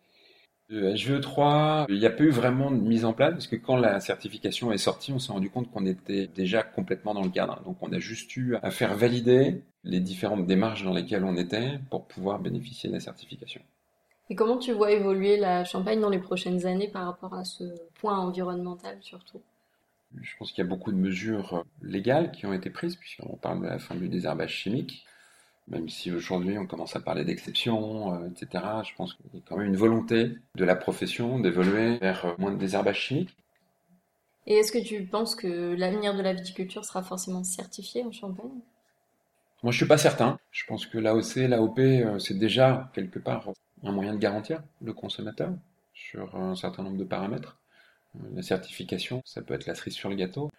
Le 0.75 0.93
HVE3, 0.93 1.87
il 1.89 1.99
n'y 1.99 2.07
a 2.07 2.11
pas 2.11 2.25
eu 2.25 2.31
vraiment 2.31 2.71
de 2.71 2.77
mise 2.77 3.05
en 3.05 3.13
place 3.13 3.33
parce 3.33 3.47
que 3.47 3.57
quand 3.57 3.77
la 3.77 4.01
certification 4.01 4.73
est 4.73 4.79
sortie, 4.79 5.13
on 5.13 5.19
s'est 5.19 5.33
rendu 5.33 5.49
compte 5.49 5.71
qu'on 5.71 5.87
était 5.87 6.27
déjà 6.27 6.63
complètement 6.63 7.15
dans 7.15 7.23
le 7.23 7.31
cadre. 7.31 7.63
Donc 7.65 7.77
on 7.81 7.93
a 7.93 7.99
juste 7.99 8.37
eu 8.37 8.57
à 8.63 8.71
faire 8.71 8.95
valider 8.95 9.63
les 9.85 10.01
différentes 10.01 10.47
démarches 10.47 10.83
dans 10.83 10.93
lesquelles 10.93 11.25
on 11.25 11.37
était 11.37 11.79
pour 11.91 12.07
pouvoir 12.07 12.41
bénéficier 12.41 12.89
de 12.89 12.95
la 12.95 13.01
certification. 13.01 13.61
Et 14.31 14.35
comment 14.35 14.59
tu 14.59 14.73
vois 14.73 14.91
évoluer 14.91 15.37
la 15.37 15.65
Champagne 15.65 16.01
dans 16.01 16.11
les 16.11 16.19
prochaines 16.19 16.67
années 16.67 16.89
par 16.89 17.05
rapport 17.05 17.35
à 17.35 17.45
ce 17.45 17.65
point 17.95 18.19
environnemental 18.19 18.97
surtout? 19.01 19.41
Je 20.21 20.37
pense 20.39 20.53
qu'il 20.53 20.63
y 20.63 20.67
a 20.67 20.71
beaucoup 20.71 20.93
de 20.93 20.97
mesures 20.97 21.65
légales 21.83 22.33
qui 22.33 22.47
ont 22.47 22.53
été 22.53 22.71
prises 22.71 22.97
puisqu'on 22.97 23.37
parle 23.37 23.61
de 23.61 23.67
la 23.67 23.79
fin 23.79 23.95
du 23.95 24.09
désherbage 24.09 24.55
chimique 24.55 25.05
même 25.69 25.89
si 25.89 26.11
aujourd'hui 26.13 26.59
on 26.59 26.67
commence 26.67 26.95
à 26.97 27.01
parler 27.01 27.25
d'exception, 27.25 28.15
euh, 28.15 28.29
etc. 28.29 28.65
Je 28.87 28.95
pense 28.95 29.15
qu'il 29.15 29.27
y 29.35 29.39
a 29.39 29.41
quand 29.49 29.57
même 29.57 29.69
une 29.69 29.77
volonté 29.77 30.33
de 30.55 30.65
la 30.65 30.77
profession 30.77 31.39
d'évoluer 31.39 31.99
vers 31.99 32.27
euh, 32.27 32.35
moins 32.39 32.53
de 32.53 32.59
désherbage 32.59 33.01
chimique. 33.01 33.37
Et 34.47 34.55
est-ce 34.57 34.73
que 34.73 34.79
tu 34.79 35.05
penses 35.05 35.35
que 35.35 35.75
l'avenir 35.75 36.15
de 36.15 36.23
la 36.23 36.35
viticulture 36.35 36.85
sera 36.85 37.03
forcément 37.03 37.45
certifié 37.45 38.05
en 38.05 38.13
Champagne? 38.13 38.61
Moi 39.63 39.73
je 39.73 39.79
suis 39.79 39.87
pas 39.87 39.97
certain. 39.97 40.39
Je 40.51 40.65
pense 40.67 40.85
que 40.87 40.99
l'AOC, 40.99 41.37
l'AOP, 41.49 41.79
euh, 41.79 42.19
c'est 42.19 42.39
déjà 42.39 42.91
quelque 42.95 43.19
part 43.19 43.51
un 43.83 43.93
moyen 43.93 44.13
de 44.13 44.19
garantir 44.19 44.63
le 44.83 44.93
consommateur 44.93 45.53
sur 45.95 46.37
un 46.37 46.55
certain 46.57 46.83
nombre 46.83 46.99
de 46.99 47.05
paramètres. 47.05 47.59
La 48.35 48.43
certification, 48.43 49.23
ça 49.25 49.43
peut 49.43 49.55
être 49.55 49.67
la 49.67 49.75
cerise 49.75 49.95
sur 49.95 50.09
le 50.09 50.15
gâteau. 50.15 50.51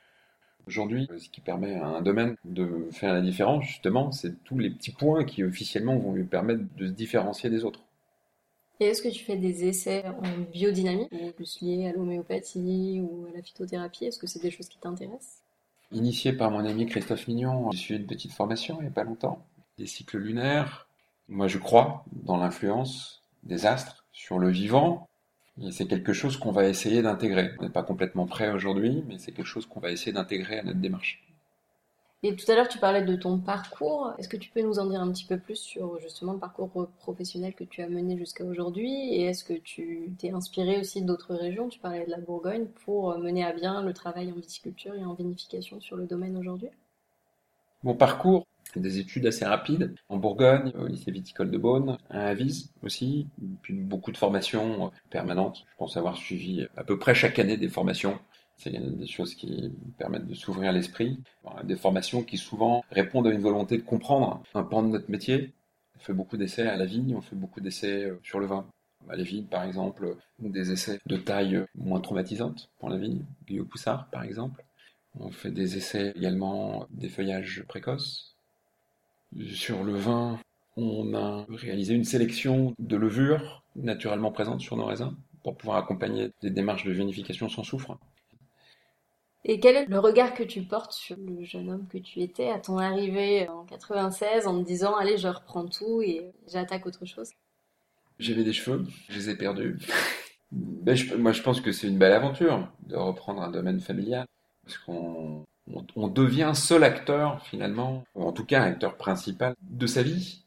Aujourd'hui, 0.67 1.07
ce 1.17 1.29
qui 1.29 1.41
permet 1.41 1.75
à 1.75 1.85
un 1.85 2.01
domaine 2.01 2.35
de 2.43 2.87
faire 2.91 3.13
la 3.13 3.21
différence, 3.21 3.65
justement, 3.65 4.11
c'est 4.11 4.43
tous 4.43 4.57
les 4.57 4.71
petits 4.71 4.91
points 4.91 5.23
qui 5.23 5.43
officiellement 5.43 5.97
vont 5.97 6.13
lui 6.13 6.23
permettre 6.23 6.63
de 6.77 6.87
se 6.87 6.91
différencier 6.91 7.49
des 7.49 7.63
autres. 7.63 7.81
Et 8.79 8.85
est-ce 8.87 9.01
que 9.01 9.07
tu 9.07 9.23
fais 9.23 9.37
des 9.37 9.65
essais 9.65 10.03
en 10.05 10.51
biodynamie, 10.51 11.07
plus 11.35 11.61
liés 11.61 11.87
à 11.87 11.93
l'homéopathie 11.93 13.01
ou 13.01 13.25
à 13.31 13.37
la 13.37 13.41
phytothérapie? 13.41 14.05
Est-ce 14.05 14.19
que 14.19 14.27
c'est 14.27 14.41
des 14.41 14.51
choses 14.51 14.67
qui 14.67 14.79
t'intéressent? 14.79 15.43
Initié 15.91 16.33
par 16.33 16.51
mon 16.51 16.65
ami 16.65 16.87
Christophe 16.87 17.27
Mignon, 17.27 17.71
j'ai 17.71 17.77
suivi 17.77 18.01
une 18.01 18.07
petite 18.07 18.33
formation 18.33 18.77
il 18.79 18.83
n'y 18.83 18.87
a 18.87 18.91
pas 18.91 19.03
longtemps, 19.03 19.45
des 19.77 19.85
cycles 19.85 20.17
lunaires. 20.17 20.87
Moi, 21.29 21.47
je 21.47 21.57
crois 21.57 22.03
dans 22.11 22.37
l'influence 22.37 23.21
des 23.43 23.65
astres 23.65 24.03
sur 24.11 24.39
le 24.39 24.49
vivant, 24.49 25.07
c'est 25.71 25.87
quelque 25.87 26.13
chose 26.13 26.37
qu'on 26.37 26.51
va 26.51 26.67
essayer 26.67 27.01
d'intégrer. 27.01 27.51
On 27.59 27.63
n'est 27.63 27.69
pas 27.69 27.83
complètement 27.83 28.25
prêt 28.25 28.51
aujourd'hui, 28.51 29.03
mais 29.07 29.17
c'est 29.17 29.31
quelque 29.31 29.45
chose 29.45 29.65
qu'on 29.65 29.79
va 29.79 29.91
essayer 29.91 30.11
d'intégrer 30.11 30.59
à 30.59 30.63
notre 30.63 30.79
démarche. 30.79 31.23
Et 32.23 32.35
tout 32.35 32.51
à 32.51 32.55
l'heure, 32.55 32.67
tu 32.67 32.79
parlais 32.79 33.03
de 33.03 33.15
ton 33.15 33.37
parcours. 33.37 34.13
Est-ce 34.17 34.27
que 34.27 34.37
tu 34.37 34.49
peux 34.49 34.61
nous 34.61 34.79
en 34.79 34.87
dire 34.87 34.99
un 34.99 35.11
petit 35.11 35.25
peu 35.25 35.37
plus 35.37 35.57
sur 35.57 35.99
justement 35.99 36.33
le 36.33 36.39
parcours 36.39 36.69
professionnel 36.97 37.53
que 37.53 37.63
tu 37.63 37.83
as 37.83 37.87
mené 37.87 38.17
jusqu'à 38.17 38.43
aujourd'hui? 38.43 39.13
Et 39.13 39.25
est-ce 39.25 39.43
que 39.43 39.53
tu 39.53 40.11
t'es 40.17 40.31
inspiré 40.31 40.79
aussi 40.79 41.03
d'autres 41.03 41.35
régions? 41.35 41.69
Tu 41.69 41.79
parlais 41.79 42.03
de 42.03 42.09
la 42.09 42.17
Bourgogne 42.19 42.65
pour 42.83 43.15
mener 43.19 43.45
à 43.45 43.53
bien 43.53 43.83
le 43.83 43.93
travail 43.93 44.31
en 44.31 44.35
viticulture 44.35 44.95
et 44.95 45.05
en 45.05 45.13
vinification 45.13 45.79
sur 45.79 45.97
le 45.97 46.07
domaine 46.07 46.35
aujourd'hui? 46.35 46.69
Mon 47.83 47.93
parcours, 47.93 48.47
des 48.75 48.99
études 48.99 49.25
assez 49.25 49.45
rapides 49.45 49.95
en 50.09 50.17
Bourgogne, 50.17 50.71
au 50.77 50.87
lycée 50.87 51.11
viticole 51.11 51.51
de 51.51 51.57
Beaune, 51.57 51.97
à 52.09 52.27
Avise 52.27 52.71
aussi, 52.83 53.27
puis 53.61 53.73
beaucoup 53.73 54.11
de 54.11 54.17
formations 54.17 54.91
permanentes. 55.09 55.63
Je 55.71 55.77
pense 55.77 55.97
avoir 55.97 56.17
suivi 56.17 56.67
à 56.75 56.83
peu 56.83 56.97
près 56.97 57.15
chaque 57.15 57.39
année 57.39 57.57
des 57.57 57.69
formations. 57.69 58.19
C'est 58.57 58.71
des 58.71 59.07
choses 59.07 59.35
qui 59.35 59.71
permettent 59.97 60.27
de 60.27 60.33
s'ouvrir 60.33 60.71
l'esprit. 60.71 61.19
Des 61.63 61.75
formations 61.75 62.23
qui 62.23 62.37
souvent 62.37 62.83
répondent 62.89 63.27
à 63.27 63.31
une 63.31 63.41
volonté 63.41 63.77
de 63.77 63.83
comprendre 63.83 64.41
un 64.53 64.63
pan 64.63 64.83
de 64.83 64.89
notre 64.89 65.11
métier. 65.11 65.53
On 65.97 65.99
fait 65.99 66.13
beaucoup 66.13 66.37
d'essais 66.37 66.67
à 66.67 66.77
la 66.77 66.85
vigne, 66.85 67.15
on 67.15 67.21
fait 67.21 67.35
beaucoup 67.35 67.61
d'essais 67.61 68.05
euh, 68.05 68.19
sur 68.23 68.39
le 68.39 68.45
vin. 68.45 68.67
À 69.09 69.15
la 69.15 69.23
vigne, 69.23 69.45
par 69.45 69.63
exemple, 69.63 70.17
des 70.39 70.71
essais 70.71 70.99
de 71.05 71.17
taille 71.17 71.63
moins 71.75 71.99
traumatisante 71.99 72.69
pour 72.79 72.89
la 72.89 72.97
vigne, 72.97 73.23
Guillaume 73.47 73.67
Poussard, 73.67 74.09
par 74.09 74.23
exemple. 74.23 74.63
On 75.19 75.31
fait 75.31 75.51
des 75.51 75.77
essais 75.77 76.11
également 76.15 76.87
des 76.89 77.07
feuillages 77.07 77.63
précoces, 77.67 78.34
sur 79.53 79.83
le 79.83 79.95
vin, 79.95 80.39
on 80.77 81.13
a 81.13 81.45
réalisé 81.49 81.93
une 81.93 82.03
sélection 82.03 82.73
de 82.79 82.95
levures 82.95 83.63
naturellement 83.75 84.31
présentes 84.31 84.61
sur 84.61 84.77
nos 84.77 84.85
raisins 84.85 85.15
pour 85.43 85.55
pouvoir 85.57 85.77
accompagner 85.77 86.31
des 86.41 86.49
démarches 86.49 86.85
de 86.85 86.91
vinification 86.91 87.49
sans 87.49 87.63
soufre. 87.63 87.97
Et 89.47 89.59
quel 89.59 89.75
est 89.75 89.85
le 89.85 89.99
regard 89.99 90.33
que 90.33 90.41
tu 90.41 90.63
portes 90.63 90.93
sur 90.93 91.17
le 91.17 91.43
jeune 91.43 91.69
homme 91.69 91.87
que 91.87 91.99
tu 91.99 92.21
étais 92.21 92.49
à 92.49 92.59
ton 92.59 92.79
arrivée 92.79 93.47
en 93.47 93.63
96 93.65 94.47
en 94.47 94.59
te 94.59 94.67
disant 94.67 94.95
allez 94.95 95.17
je 95.17 95.27
reprends 95.27 95.67
tout 95.67 96.01
et 96.01 96.31
j'attaque 96.47 96.87
autre 96.87 97.05
chose? 97.05 97.29
J'avais 98.17 98.43
des 98.43 98.53
cheveux, 98.53 98.85
je 99.09 99.17
les 99.17 99.29
ai 99.29 99.35
perdus. 99.35 99.77
Ben, 100.51 100.95
moi 101.17 101.31
je 101.31 101.41
pense 101.41 101.59
que 101.59 101.71
c'est 101.71 101.87
une 101.87 101.97
belle 101.97 102.13
aventure 102.13 102.71
de 102.85 102.95
reprendre 102.95 103.41
un 103.41 103.49
domaine 103.49 103.81
familial 103.81 104.25
parce 104.63 104.77
qu'on 104.77 105.43
on, 105.95 106.07
devient 106.07 106.51
seul 106.53 106.83
acteur 106.83 107.41
finalement, 107.43 108.05
ou 108.15 108.23
en 108.23 108.31
tout 108.31 108.45
cas 108.45 108.63
acteur 108.63 108.97
principal 108.97 109.55
de 109.61 109.87
sa 109.87 110.03
vie. 110.03 110.43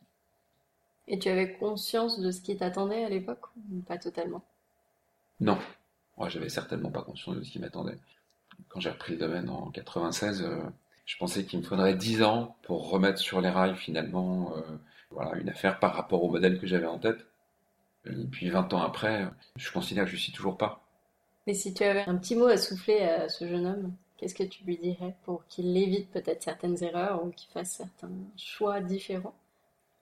Et 1.09 1.19
tu 1.19 1.29
avais 1.29 1.55
conscience 1.55 2.21
de 2.21 2.31
ce 2.31 2.41
qui 2.41 2.57
t'attendait 2.57 3.05
à 3.05 3.09
l'époque 3.09 3.47
ou 3.73 3.81
pas 3.81 3.99
totalement? 3.99 4.45
Non, 5.41 5.59
moi 6.17 6.29
j'avais 6.29 6.49
certainement 6.49 6.91
pas 6.91 7.03
conscience 7.03 7.37
de 7.37 7.43
ce 7.43 7.51
qui 7.51 7.59
m'attendait. 7.59 7.99
Quand 8.69 8.81
j'ai 8.81 8.91
repris 8.91 9.13
le 9.13 9.19
domaine 9.19 9.49
en 9.49 9.71
96, 9.71 10.43
euh, 10.43 10.59
je 11.07 11.17
pensais 11.17 11.45
qu'il 11.45 11.61
me 11.61 11.65
faudrait 11.65 11.95
10 11.95 12.23
ans 12.23 12.57
pour 12.63 12.91
remettre 12.91 13.19
sur 13.19 13.41
les 13.41 13.49
rails 13.49 13.77
finalement 13.77 14.53
euh, 14.57 14.61
voilà, 15.11 15.37
une 15.39 15.49
affaire 15.49 15.79
par 15.79 15.95
rapport 15.95 16.23
au 16.23 16.31
modèle 16.31 16.61
que 16.61 16.67
j'avais 16.67 16.87
en 16.87 16.99
tête. 16.99 17.27
Et 18.07 18.25
puis 18.31 18.51
20 18.51 18.73
ans 18.75 18.83
après, 18.83 19.29
je 19.57 19.73
considère 19.73 20.05
que 20.05 20.11
je 20.11 20.17
suis 20.17 20.33
toujours 20.33 20.57
pas. 20.57 20.85
Mais 21.47 21.55
si 21.55 21.73
tu 21.73 21.83
avais 21.83 22.05
un 22.07 22.17
petit 22.17 22.37
mot 22.37 22.47
à 22.47 22.57
souffler 22.57 23.01
à 23.01 23.29
ce 23.29 23.49
jeune 23.49 23.67
homme? 23.67 23.93
Qu'est-ce 24.19 24.35
que 24.35 24.43
tu 24.43 24.65
lui 24.65 24.77
dirais 24.77 25.15
pour 25.25 25.47
qu'il 25.47 25.77
évite 25.77 26.11
peut-être 26.11 26.43
certaines 26.43 26.83
erreurs 26.83 27.25
ou 27.25 27.31
qu'il 27.31 27.51
fasse 27.51 27.71
certains 27.71 28.11
choix 28.37 28.81
différents? 28.81 29.35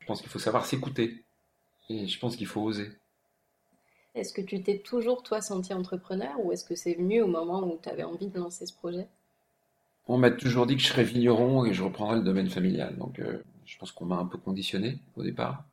Je 0.00 0.06
pense 0.06 0.22
qu'il 0.22 0.30
faut 0.30 0.38
savoir 0.38 0.64
s'écouter 0.64 1.22
et 1.90 2.06
je 2.06 2.18
pense 2.18 2.34
qu'il 2.34 2.46
faut 2.46 2.62
oser. 2.62 2.90
Est-ce 4.14 4.32
que 4.32 4.40
tu 4.40 4.62
t'es 4.62 4.78
toujours 4.78 5.22
toi 5.22 5.42
senti 5.42 5.74
entrepreneur 5.74 6.32
ou 6.42 6.50
est-ce 6.50 6.64
que 6.64 6.74
c'est 6.74 6.94
venu 6.94 7.20
au 7.20 7.26
moment 7.26 7.62
où 7.64 7.78
tu 7.82 7.90
avais 7.90 8.04
envie 8.04 8.28
de 8.28 8.38
lancer 8.38 8.64
ce 8.64 8.72
projet? 8.72 9.06
On 10.08 10.16
m'a 10.16 10.30
toujours 10.30 10.66
dit 10.66 10.76
que 10.76 10.82
je 10.82 10.88
serais 10.88 11.04
vigneron 11.04 11.66
et 11.66 11.74
je 11.74 11.82
reprendrais 11.82 12.16
le 12.16 12.22
domaine 12.22 12.48
familial. 12.48 12.96
Donc 12.96 13.18
euh, 13.18 13.42
je 13.66 13.76
pense 13.76 13.92
qu'on 13.92 14.06
m'a 14.06 14.16
un 14.16 14.24
peu 14.24 14.38
conditionné 14.38 14.98
au 15.16 15.22
départ. 15.22 15.64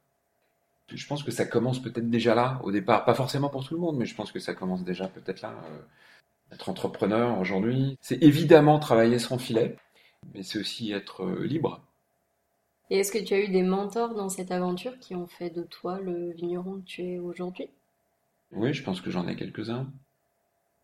Je 0.89 1.07
pense 1.07 1.23
que 1.23 1.31
ça 1.31 1.45
commence 1.45 1.81
peut-être 1.81 2.09
déjà 2.09 2.35
là 2.35 2.59
au 2.63 2.71
départ, 2.71 3.05
pas 3.05 3.13
forcément 3.13 3.47
pour 3.47 3.65
tout 3.65 3.73
le 3.75 3.79
monde, 3.79 3.97
mais 3.97 4.05
je 4.05 4.15
pense 4.15 4.33
que 4.33 4.39
ça 4.39 4.53
commence 4.53 4.83
déjà 4.83 5.07
peut-être 5.07 5.41
là. 5.41 5.53
Euh, 5.65 5.79
être 6.53 6.69
entrepreneur 6.69 7.39
aujourd'hui, 7.39 7.97
c'est 8.01 8.21
évidemment 8.23 8.79
travailler 8.79 9.19
sans 9.19 9.37
filet, 9.37 9.75
mais 10.33 10.43
c'est 10.43 10.59
aussi 10.59 10.91
être 10.91 11.23
euh, 11.23 11.45
libre. 11.45 11.81
Et 12.89 12.99
est-ce 12.99 13.11
que 13.11 13.23
tu 13.23 13.33
as 13.33 13.39
eu 13.39 13.47
des 13.47 13.63
mentors 13.63 14.13
dans 14.13 14.29
cette 14.29 14.51
aventure 14.51 14.99
qui 14.99 15.15
ont 15.15 15.27
fait 15.27 15.49
de 15.49 15.63
toi 15.63 15.99
le 15.99 16.31
vigneron 16.31 16.79
que 16.81 16.85
tu 16.85 17.03
es 17.03 17.19
aujourd'hui? 17.19 17.69
Oui, 18.51 18.73
je 18.73 18.83
pense 18.83 19.01
que 19.01 19.09
j'en 19.09 19.27
ai 19.27 19.35
quelques-uns. 19.35 19.87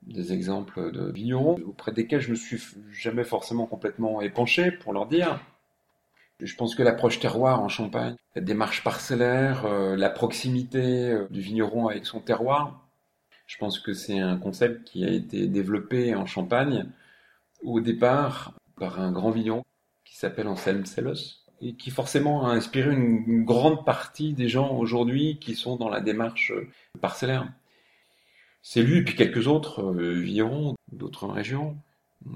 Des 0.01 0.31
exemples 0.31 0.91
de 0.91 1.11
vignerons 1.11 1.57
auprès 1.67 1.91
desquels 1.91 2.21
je 2.21 2.31
me 2.31 2.35
suis 2.35 2.61
jamais 2.89 3.25
forcément 3.25 3.65
complètement 3.65 4.21
épanché 4.21 4.71
pour 4.71 4.93
leur 4.93 5.07
dire. 5.07 5.39
Je 6.39 6.55
pense 6.55 6.73
que 6.73 6.83
l'approche 6.83 7.19
terroir 7.19 7.61
en 7.61 7.67
Champagne, 7.67 8.15
la 8.33 8.41
démarche 8.41 8.81
parcellaire, 8.81 9.65
euh, 9.65 9.97
la 9.97 10.09
proximité 10.09 11.11
euh, 11.11 11.27
du 11.29 11.41
vigneron 11.41 11.89
avec 11.89 12.05
son 12.05 12.21
terroir, 12.21 12.88
je 13.49 13.57
pense 13.57 13.79
que 13.79 13.93
c'est 13.93 14.19
un 14.19 14.37
concept 14.37 14.83
qui 14.87 15.03
a 15.03 15.09
été 15.09 15.47
développé 15.47 16.13
en 16.13 16.27
Champagne 16.27 16.85
au 17.63 17.79
départ 17.79 18.53
par 18.75 19.01
un 19.01 19.11
grand 19.11 19.31
vigneron 19.31 19.65
qui 20.05 20.15
s'appelle 20.15 20.47
Anselme 20.47 20.85
Sellos 20.85 21.39
et 21.59 21.73
qui 21.73 21.89
forcément 21.89 22.47
a 22.47 22.51
inspiré 22.51 22.93
une, 22.93 23.43
grande 23.43 23.85
partie 23.85 24.33
des 24.33 24.47
gens 24.47 24.77
aujourd'hui 24.77 25.39
qui 25.39 25.55
sont 25.55 25.77
dans 25.77 25.89
la 25.89 25.99
démarche 25.99 26.53
parcellaire. 27.01 27.51
C'est 28.61 28.83
lui 28.83 28.99
et 28.99 29.03
puis 29.03 29.15
quelques 29.15 29.47
autres 29.47 29.81
euh, 29.81 30.19
vignerons 30.19 30.75
d'autres 30.91 31.27
régions. 31.27 31.75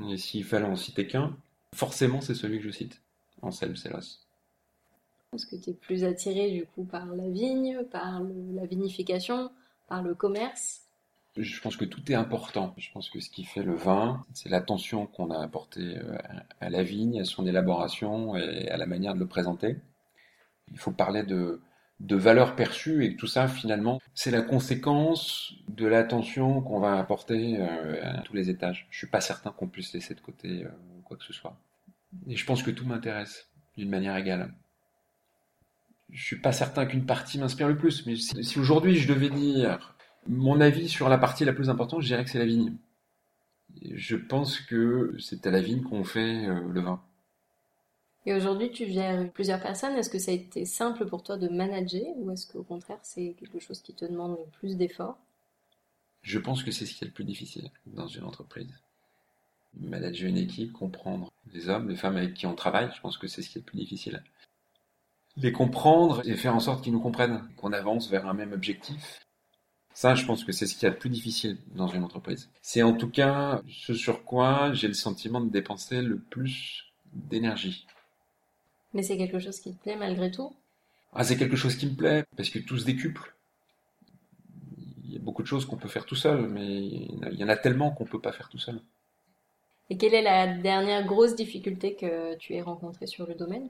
Et 0.09 0.17
s'il 0.17 0.43
fallait 0.43 0.65
en 0.65 0.75
citer 0.75 1.05
qu'un, 1.05 1.37
forcément 1.75 2.21
c'est 2.21 2.33
celui 2.33 2.57
que 2.57 2.65
je 2.65 2.71
cite, 2.71 3.03
Anselme 3.43 3.75
Sellos. 3.75 4.17
Est-ce 5.35 5.45
que 5.45 5.57
tu 5.57 5.69
es 5.69 5.73
plus 5.73 6.05
attiré 6.05 6.49
du 6.49 6.65
coup 6.65 6.85
par 6.85 7.05
la 7.05 7.29
vigne, 7.29 7.83
par 7.91 8.19
la 8.55 8.65
vinification, 8.65 9.51
par 9.87 10.01
le 10.01 10.15
commerce 10.15 10.83
je 11.37 11.59
pense 11.61 11.77
que 11.77 11.85
tout 11.85 12.11
est 12.11 12.15
important. 12.15 12.73
Je 12.77 12.91
pense 12.91 13.09
que 13.09 13.19
ce 13.19 13.29
qui 13.29 13.43
fait 13.43 13.63
le 13.63 13.73
vin, 13.73 14.21
c'est 14.33 14.49
l'attention 14.49 15.07
qu'on 15.07 15.31
a 15.31 15.41
apportée 15.41 15.97
euh, 15.97 16.17
à 16.61 16.69
la 16.69 16.83
vigne, 16.83 17.21
à 17.21 17.25
son 17.25 17.47
élaboration 17.47 18.35
et 18.35 18.69
à 18.69 18.77
la 18.77 18.85
manière 18.85 19.15
de 19.15 19.19
le 19.19 19.27
présenter. 19.27 19.77
Il 20.71 20.77
faut 20.77 20.91
parler 20.91 21.23
de, 21.23 21.61
de 21.99 22.15
valeurs 22.15 22.55
perçues 22.55 23.05
et 23.05 23.15
tout 23.15 23.27
ça, 23.27 23.47
finalement, 23.47 23.99
c'est 24.13 24.31
la 24.31 24.41
conséquence 24.41 25.53
de 25.69 25.87
l'attention 25.87 26.61
qu'on 26.61 26.79
va 26.79 26.99
apporter 26.99 27.57
euh, 27.59 27.99
à 28.03 28.21
tous 28.21 28.33
les 28.33 28.49
étages. 28.49 28.87
Je 28.91 28.97
suis 28.97 29.07
pas 29.07 29.21
certain 29.21 29.51
qu'on 29.51 29.67
puisse 29.67 29.93
laisser 29.93 30.13
de 30.13 30.21
côté 30.21 30.65
euh, 30.65 30.69
quoi 31.05 31.17
que 31.17 31.23
ce 31.23 31.33
soit. 31.33 31.57
Et 32.27 32.35
je 32.35 32.45
pense 32.45 32.61
que 32.61 32.71
tout 32.71 32.85
m'intéresse 32.85 33.49
d'une 33.77 33.89
manière 33.89 34.15
égale. 34.15 34.53
Je 36.11 36.23
suis 36.23 36.39
pas 36.39 36.51
certain 36.51 36.85
qu'une 36.85 37.07
partie 37.07 37.39
m'inspire 37.39 37.67
le 37.67 37.77
plus, 37.77 38.05
mais 38.05 38.15
si 38.15 38.59
aujourd'hui 38.59 38.97
je 38.97 39.11
devais 39.11 39.31
dire 39.31 39.92
mon 40.27 40.61
avis 40.61 40.89
sur 40.89 41.09
la 41.09 41.17
partie 41.17 41.45
la 41.45 41.53
plus 41.53 41.69
importante, 41.69 42.01
je 42.01 42.07
dirais 42.07 42.23
que 42.23 42.29
c'est 42.29 42.39
la 42.39 42.45
vigne. 42.45 42.73
Je 43.93 44.15
pense 44.15 44.59
que 44.59 45.15
c'est 45.19 45.45
à 45.47 45.51
la 45.51 45.61
vigne 45.61 45.81
qu'on 45.81 46.03
fait 46.03 46.45
euh, 46.45 46.61
le 46.69 46.81
vin. 46.81 47.01
Et 48.25 48.33
aujourd'hui, 48.33 48.71
tu 48.71 48.87
gères 48.87 49.29
plusieurs 49.31 49.59
personnes. 49.59 49.95
Est-ce 49.95 50.09
que 50.09 50.19
ça 50.19 50.31
a 50.31 50.33
été 50.33 50.65
simple 50.65 51.05
pour 51.05 51.23
toi 51.23 51.37
de 51.37 51.49
manager 51.49 52.05
ou 52.17 52.31
est-ce 52.31 52.51
qu'au 52.51 52.63
contraire, 52.63 52.99
c'est 53.01 53.35
quelque 53.37 53.59
chose 53.59 53.81
qui 53.81 53.93
te 53.93 54.05
demande 54.05 54.37
plus 54.59 54.77
d'efforts? 54.77 55.17
Je 56.21 56.39
pense 56.39 56.63
que 56.63 56.71
c'est 56.71 56.85
ce 56.85 56.93
qui 56.93 57.03
est 57.03 57.07
le 57.07 57.13
plus 57.13 57.25
difficile 57.25 57.69
dans 57.85 58.07
une 58.07 58.23
entreprise. 58.23 58.69
Manager 59.77 60.29
une 60.29 60.37
équipe, 60.37 60.71
comprendre 60.71 61.33
les 61.51 61.67
hommes, 61.67 61.89
les 61.89 61.97
femmes 61.97 62.15
avec 62.15 62.33
qui 62.33 62.45
on 62.45 62.55
travaille, 62.55 62.89
je 62.95 63.01
pense 63.01 63.17
que 63.17 63.27
c'est 63.27 63.41
ce 63.41 63.49
qui 63.49 63.57
est 63.57 63.61
le 63.61 63.65
plus 63.65 63.77
difficile. 63.77 64.23
Les 65.35 65.51
comprendre 65.51 66.21
et 66.25 66.35
faire 66.35 66.55
en 66.55 66.59
sorte 66.59 66.83
qu'ils 66.83 66.93
nous 66.93 67.01
comprennent, 67.01 67.49
qu'on 67.57 67.73
avance 67.73 68.09
vers 68.09 68.27
un 68.27 68.33
même 68.33 68.53
objectif 68.53 69.19
ça, 69.93 70.15
je 70.15 70.25
pense 70.25 70.43
que 70.43 70.51
c'est 70.51 70.65
ce 70.65 70.75
qui 70.75 70.85
est 70.85 70.89
le 70.89 70.97
plus 70.97 71.09
difficile 71.09 71.57
dans 71.75 71.87
une 71.87 72.03
entreprise. 72.03 72.49
C'est 72.61 72.83
en 72.83 72.93
tout 72.93 73.09
cas 73.09 73.61
ce 73.69 73.93
sur 73.93 74.23
quoi 74.23 74.73
j'ai 74.73 74.87
le 74.87 74.93
sentiment 74.93 75.41
de 75.41 75.49
dépenser 75.49 76.01
le 76.01 76.17
plus 76.17 76.91
d'énergie. 77.13 77.85
Mais 78.93 79.03
c'est 79.03 79.17
quelque 79.17 79.39
chose 79.39 79.59
qui 79.59 79.73
te 79.73 79.81
plaît 79.83 79.95
malgré 79.95 80.31
tout? 80.31 80.53
Ah, 81.13 81.23
c'est 81.23 81.37
quelque 81.37 81.55
chose 81.55 81.75
qui 81.75 81.85
me 81.85 81.95
plaît, 81.95 82.25
parce 82.35 82.49
que 82.49 82.59
tout 82.59 82.77
se 82.77 82.85
décuple. 82.85 83.33
Il 85.05 85.13
y 85.13 85.15
a 85.15 85.19
beaucoup 85.19 85.43
de 85.43 85.47
choses 85.47 85.65
qu'on 85.65 85.77
peut 85.77 85.87
faire 85.87 86.05
tout 86.05 86.15
seul, 86.15 86.47
mais 86.47 86.85
il 86.85 87.35
y 87.35 87.43
en 87.43 87.49
a 87.49 87.57
tellement 87.57 87.91
qu'on 87.91 88.05
ne 88.05 88.09
peut 88.09 88.21
pas 88.21 88.31
faire 88.31 88.49
tout 88.49 88.57
seul. 88.57 88.79
Et 89.89 89.97
quelle 89.97 90.15
est 90.15 90.23
la 90.23 90.47
dernière 90.47 91.05
grosse 91.05 91.35
difficulté 91.35 91.95
que 91.95 92.35
tu 92.37 92.55
aies 92.55 92.61
rencontrée 92.61 93.05
sur 93.05 93.27
le 93.27 93.35
domaine? 93.35 93.69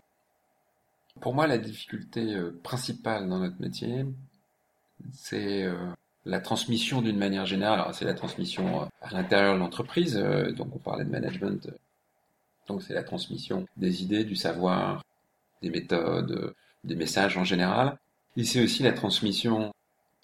Pour 1.20 1.34
moi, 1.34 1.48
la 1.48 1.58
difficulté 1.58 2.34
euh, 2.34 2.58
principale 2.64 3.28
dans 3.28 3.40
notre 3.40 3.60
métier, 3.60 4.06
c'est 5.12 5.64
euh, 5.64 5.92
la 6.26 6.40
transmission 6.40 7.02
d'une 7.02 7.18
manière 7.18 7.46
générale, 7.46 7.86
c'est 7.94 8.06
la 8.06 8.14
transmission 8.14 8.84
euh, 8.84 8.86
à 9.02 9.14
l'intérieur 9.14 9.56
de 9.56 9.60
l'entreprise, 9.60 10.18
euh, 10.18 10.52
donc 10.52 10.70
on 10.76 10.80
parlait 10.80 11.06
de 11.06 11.10
management, 11.10 11.70
donc 12.68 12.82
c'est 12.82 12.94
la 12.94 13.04
transmission 13.04 13.66
des 13.78 14.04
idées, 14.04 14.24
du 14.24 14.36
savoir, 14.36 15.04
des 15.62 15.70
méthodes, 15.70 16.54
des 16.84 16.96
messages 16.96 17.38
en 17.38 17.44
général, 17.44 17.98
et 18.38 18.44
c'est 18.44 18.64
aussi 18.64 18.84
la 18.84 18.94
transmission 18.94 19.74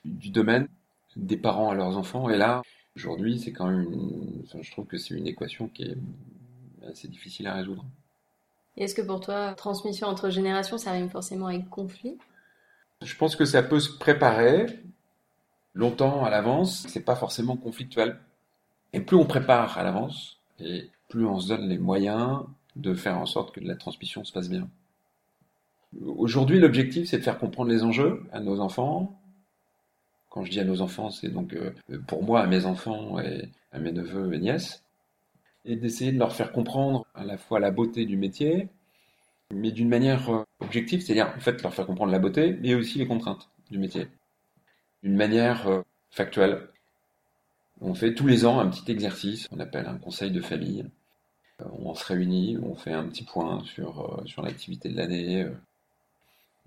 du 0.05 0.29
domaine 0.29 0.67
des 1.15 1.37
parents 1.37 1.69
à 1.69 1.75
leurs 1.75 1.97
enfants, 1.97 2.29
et 2.29 2.37
là, 2.37 2.61
aujourd'hui, 2.95 3.39
c'est 3.39 3.51
quand 3.51 3.67
même, 3.67 3.83
une... 3.91 4.43
je 4.61 4.71
trouve 4.71 4.85
que 4.85 4.97
c'est 4.97 5.15
une 5.15 5.27
équation 5.27 5.67
qui 5.67 5.83
est 5.83 5.97
assez 6.87 7.07
difficile 7.07 7.47
à 7.47 7.55
résoudre. 7.55 7.85
Est-ce 8.77 8.95
que 8.95 9.01
pour 9.01 9.19
toi, 9.19 9.53
transmission 9.53 10.07
entre 10.07 10.29
générations, 10.29 10.77
ça 10.77 10.91
rime 10.91 11.09
forcément 11.09 11.47
avec 11.47 11.69
conflit? 11.69 12.17
Je 13.03 13.15
pense 13.15 13.35
que 13.35 13.45
ça 13.45 13.63
peut 13.63 13.79
se 13.79 13.97
préparer, 13.97 14.79
longtemps 15.73 16.25
à 16.25 16.29
l'avance, 16.29 16.85
c'est 16.87 17.03
pas 17.03 17.15
forcément 17.15 17.57
conflictuel. 17.57 18.19
Et 18.93 19.01
plus 19.01 19.17
on 19.17 19.25
prépare 19.25 19.77
à 19.77 19.83
l'avance, 19.83 20.39
et 20.59 20.89
plus 21.09 21.25
on 21.25 21.39
se 21.39 21.49
donne 21.49 21.67
les 21.67 21.77
moyens 21.77 22.43
de 22.75 22.93
faire 22.93 23.17
en 23.17 23.25
sorte 23.25 23.53
que 23.53 23.59
la 23.59 23.75
transmission 23.75 24.23
se 24.23 24.31
passe 24.31 24.49
bien. 24.49 24.69
Aujourd'hui, 26.05 26.59
l'objectif, 26.59 27.09
c'est 27.09 27.17
de 27.17 27.23
faire 27.23 27.39
comprendre 27.39 27.71
les 27.71 27.83
enjeux 27.83 28.23
à 28.31 28.39
nos 28.39 28.59
enfants. 28.59 29.19
Quand 30.29 30.43
je 30.43 30.51
dis 30.51 30.59
à 30.59 30.63
nos 30.63 30.81
enfants, 30.81 31.09
c'est 31.09 31.29
donc 31.29 31.53
euh, 31.53 31.73
pour 32.07 32.23
moi, 32.23 32.41
à 32.41 32.47
mes 32.47 32.65
enfants 32.65 33.19
et 33.19 33.49
à 33.71 33.79
mes 33.79 33.91
neveux 33.91 34.33
et 34.33 34.39
nièces. 34.39 34.83
Et 35.65 35.75
d'essayer 35.75 36.11
de 36.11 36.19
leur 36.19 36.35
faire 36.35 36.51
comprendre 36.51 37.05
à 37.15 37.23
la 37.23 37.37
fois 37.37 37.59
la 37.59 37.71
beauté 37.71 38.05
du 38.05 38.17
métier, 38.17 38.69
mais 39.51 39.71
d'une 39.71 39.89
manière 39.89 40.29
euh, 40.29 40.43
objective, 40.59 41.01
c'est-à-dire 41.01 41.33
en 41.35 41.39
fait 41.39 41.61
leur 41.63 41.73
faire 41.73 41.87
comprendre 41.87 42.11
la 42.11 42.19
beauté, 42.19 42.57
mais 42.61 42.75
aussi 42.75 42.99
les 42.99 43.07
contraintes 43.07 43.49
du 43.71 43.79
métier 43.79 44.07
d'une 45.03 45.15
manière 45.15 45.67
euh, 45.67 45.81
factuelle. 46.11 46.67
On 47.81 47.93
fait 47.93 48.13
tous 48.13 48.27
les 48.27 48.45
ans 48.45 48.59
un 48.59 48.67
petit 48.67 48.91
exercice, 48.91 49.47
on 49.51 49.59
appelle 49.59 49.87
un 49.87 49.97
conseil 49.97 50.31
de 50.31 50.41
famille. 50.41 50.85
Euh, 51.61 51.65
on 51.79 51.95
se 51.95 52.05
réunit, 52.05 52.57
on 52.61 52.75
fait 52.75 52.93
un 52.93 53.05
petit 53.07 53.23
point 53.23 53.63
sur, 53.63 54.19
euh, 54.19 54.25
sur 54.25 54.41
l'activité 54.41 54.89
de 54.89 54.97
l'année. 54.97 55.47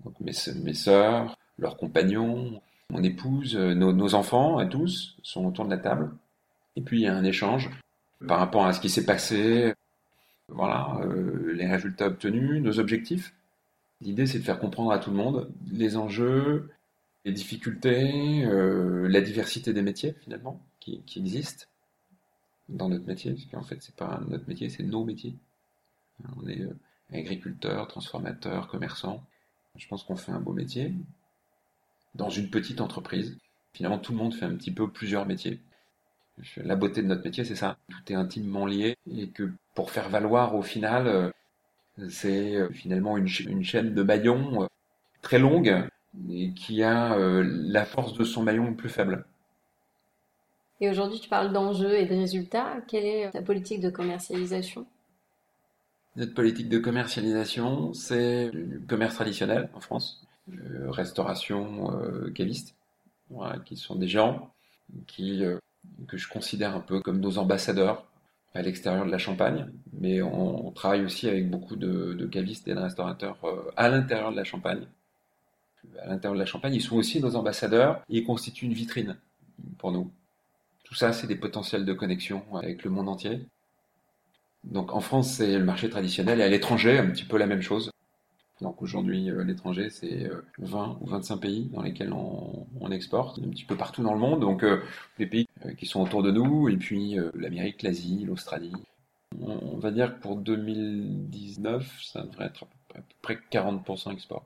Donc 0.03 0.19
mes, 0.19 0.33
mes 0.63 0.73
sœurs, 0.73 1.37
leurs 1.59 1.77
compagnons, 1.77 2.61
mon 2.89 3.03
épouse, 3.03 3.55
nos, 3.55 3.93
nos, 3.93 4.15
enfants 4.15 4.57
à 4.57 4.65
tous 4.65 5.15
sont 5.23 5.45
autour 5.45 5.65
de 5.65 5.69
la 5.69 5.77
table. 5.77 6.11
Et 6.75 6.81
puis 6.81 6.99
il 6.99 7.03
y 7.03 7.07
a 7.07 7.15
un 7.15 7.23
échange 7.23 7.69
par 8.27 8.39
rapport 8.39 8.65
à 8.65 8.73
ce 8.73 8.79
qui 8.79 8.89
s'est 8.89 9.05
passé, 9.05 9.73
voilà, 10.49 10.99
les 11.53 11.67
résultats 11.67 12.07
obtenus, 12.07 12.61
nos 12.61 12.79
objectifs. 12.79 13.33
L'idée 14.01 14.25
c'est 14.25 14.39
de 14.39 14.43
faire 14.43 14.59
comprendre 14.59 14.91
à 14.91 14.99
tout 14.99 15.11
le 15.11 15.17
monde 15.17 15.49
les 15.71 15.95
enjeux, 15.95 16.69
les 17.25 17.31
difficultés, 17.31 18.45
euh, 18.45 19.07
la 19.07 19.21
diversité 19.21 19.73
des 19.73 19.81
métiers 19.81 20.13
finalement 20.21 20.61
qui, 20.79 21.01
qui, 21.03 21.19
existent 21.19 21.65
dans 22.69 22.89
notre 22.89 23.05
métier, 23.05 23.31
parce 23.31 23.45
qu'en 23.45 23.63
fait 23.63 23.81
c'est 23.81 23.95
pas 23.95 24.21
notre 24.27 24.47
métier, 24.47 24.69
c'est 24.69 24.83
nos 24.83 25.05
métiers. 25.05 25.35
On 26.37 26.47
est 26.47 26.61
euh, 26.61 26.75
agriculteur, 27.11 27.87
transformateur, 27.87 28.67
commerçant. 28.67 29.23
Je 29.75 29.87
pense 29.87 30.03
qu'on 30.03 30.15
fait 30.15 30.31
un 30.31 30.39
beau 30.39 30.53
métier 30.53 30.93
dans 32.15 32.29
une 32.29 32.49
petite 32.49 32.81
entreprise. 32.81 33.37
Finalement, 33.73 33.97
tout 33.97 34.11
le 34.11 34.19
monde 34.19 34.33
fait 34.33 34.45
un 34.45 34.55
petit 34.55 34.71
peu 34.71 34.89
plusieurs 34.89 35.25
métiers. 35.25 35.59
La 36.57 36.75
beauté 36.75 37.01
de 37.01 37.07
notre 37.07 37.23
métier, 37.23 37.43
c'est 37.43 37.55
ça. 37.55 37.77
Tout 37.89 38.11
est 38.11 38.15
intimement 38.15 38.65
lié 38.65 38.97
et 39.11 39.29
que 39.29 39.51
pour 39.75 39.91
faire 39.91 40.09
valoir 40.09 40.55
au 40.55 40.61
final, 40.61 41.07
euh, 41.07 41.31
c'est 42.09 42.55
euh, 42.55 42.69
finalement 42.69 43.17
une, 43.17 43.27
une 43.47 43.63
chaîne 43.63 43.93
de 43.93 44.03
maillons 44.03 44.67
très 45.21 45.39
longue 45.39 45.87
et 46.29 46.51
qui 46.53 46.83
a 46.83 47.15
euh, 47.15 47.43
la 47.45 47.85
force 47.85 48.13
de 48.13 48.23
son 48.23 48.43
maillon 48.43 48.69
le 48.69 48.75
plus 48.75 48.89
faible. 48.89 49.25
Et 50.81 50.89
aujourd'hui, 50.89 51.19
tu 51.19 51.29
parles 51.29 51.53
d'enjeux 51.53 51.93
et 51.93 52.05
de 52.05 52.15
résultats. 52.15 52.77
Quelle 52.87 53.05
est 53.05 53.31
ta 53.31 53.41
politique 53.41 53.79
de 53.79 53.89
commercialisation? 53.89 54.85
Notre 56.15 56.33
politique 56.33 56.69
de 56.69 56.77
commercialisation, 56.77 57.93
c'est 57.93 58.51
le 58.51 58.81
commerce 58.87 59.15
traditionnel 59.15 59.69
en 59.73 59.79
France, 59.79 60.27
restauration, 60.47 61.91
euh, 61.99 62.29
caviste, 62.31 62.75
qui 63.65 63.77
sont 63.77 63.95
des 63.95 64.07
gens 64.07 64.53
qui, 65.07 65.43
euh, 65.43 65.57
que 66.07 66.17
je 66.17 66.27
considère 66.27 66.75
un 66.75 66.79
peu 66.79 66.99
comme 67.01 67.19
nos 67.19 67.37
ambassadeurs 67.37 68.05
à 68.53 68.61
l'extérieur 68.61 69.05
de 69.05 69.11
la 69.11 69.17
Champagne, 69.17 69.67
mais 69.93 70.21
on, 70.21 70.71
travaille 70.71 71.03
aussi 71.03 71.27
avec 71.27 71.49
beaucoup 71.49 71.75
de, 71.75 72.27
cavistes 72.31 72.67
et 72.67 72.75
de 72.75 72.79
restaurateurs 72.79 73.37
euh, 73.43 73.71
à 73.75 73.89
l'intérieur 73.89 74.31
de 74.31 74.35
la 74.35 74.43
Champagne. 74.43 74.85
À 76.01 76.07
l'intérieur 76.07 76.33
de 76.33 76.39
la 76.39 76.45
Champagne, 76.45 76.73
ils 76.73 76.81
sont 76.81 76.95
aussi 76.95 77.19
nos 77.19 77.35
ambassadeurs 77.35 78.01
et 78.09 78.17
ils 78.19 78.23
constituent 78.23 78.65
une 78.65 78.73
vitrine 78.73 79.17
pour 79.77 79.91
nous. 79.91 80.11
Tout 80.83 80.95
ça, 80.95 81.13
c'est 81.13 81.27
des 81.27 81.35
potentiels 81.35 81.85
de 81.85 81.93
connexion 81.93 82.43
avec 82.55 82.83
le 82.83 82.89
monde 82.89 83.09
entier. 83.09 83.45
Donc 84.63 84.93
en 84.93 85.01
France, 85.01 85.33
c'est 85.33 85.57
le 85.57 85.63
marché 85.63 85.89
traditionnel 85.89 86.39
et 86.39 86.43
à 86.43 86.49
l'étranger, 86.49 86.97
un 86.97 87.09
petit 87.09 87.25
peu 87.25 87.37
la 87.37 87.47
même 87.47 87.61
chose. 87.61 87.91
Donc 88.61 88.81
aujourd'hui, 88.81 89.29
euh, 89.29 89.43
l'étranger, 89.43 89.89
c'est 89.89 90.29
20 90.59 90.91
euh, 90.91 90.93
ou 91.01 91.07
25 91.07 91.37
pays 91.37 91.69
dans 91.73 91.81
lesquels 91.81 92.13
on, 92.13 92.91
exporte, 92.91 93.39
un 93.39 93.49
petit 93.49 93.65
peu 93.65 93.75
partout 93.75 94.03
dans 94.03 94.13
le 94.13 94.19
monde. 94.19 94.39
Donc 94.39 94.63
euh, 94.63 94.81
les 95.19 95.25
pays 95.25 95.47
qui 95.77 95.85
sont 95.85 96.01
autour 96.01 96.23
de 96.23 96.31
nous, 96.31 96.69
et 96.69 96.77
puis 96.77 97.17
l'Amérique, 97.33 97.81
l'Asie, 97.81 98.23
l'Australie. 98.25 98.73
On, 99.41 99.77
va 99.77 99.89
dire 99.89 100.15
que 100.15 100.21
pour 100.21 100.35
2019, 100.35 102.01
ça 102.03 102.23
devrait 102.23 102.45
être 102.45 102.65
à 102.93 102.99
peu 102.99 103.03
près 103.21 103.39
40% 103.51 104.13
export. 104.13 104.45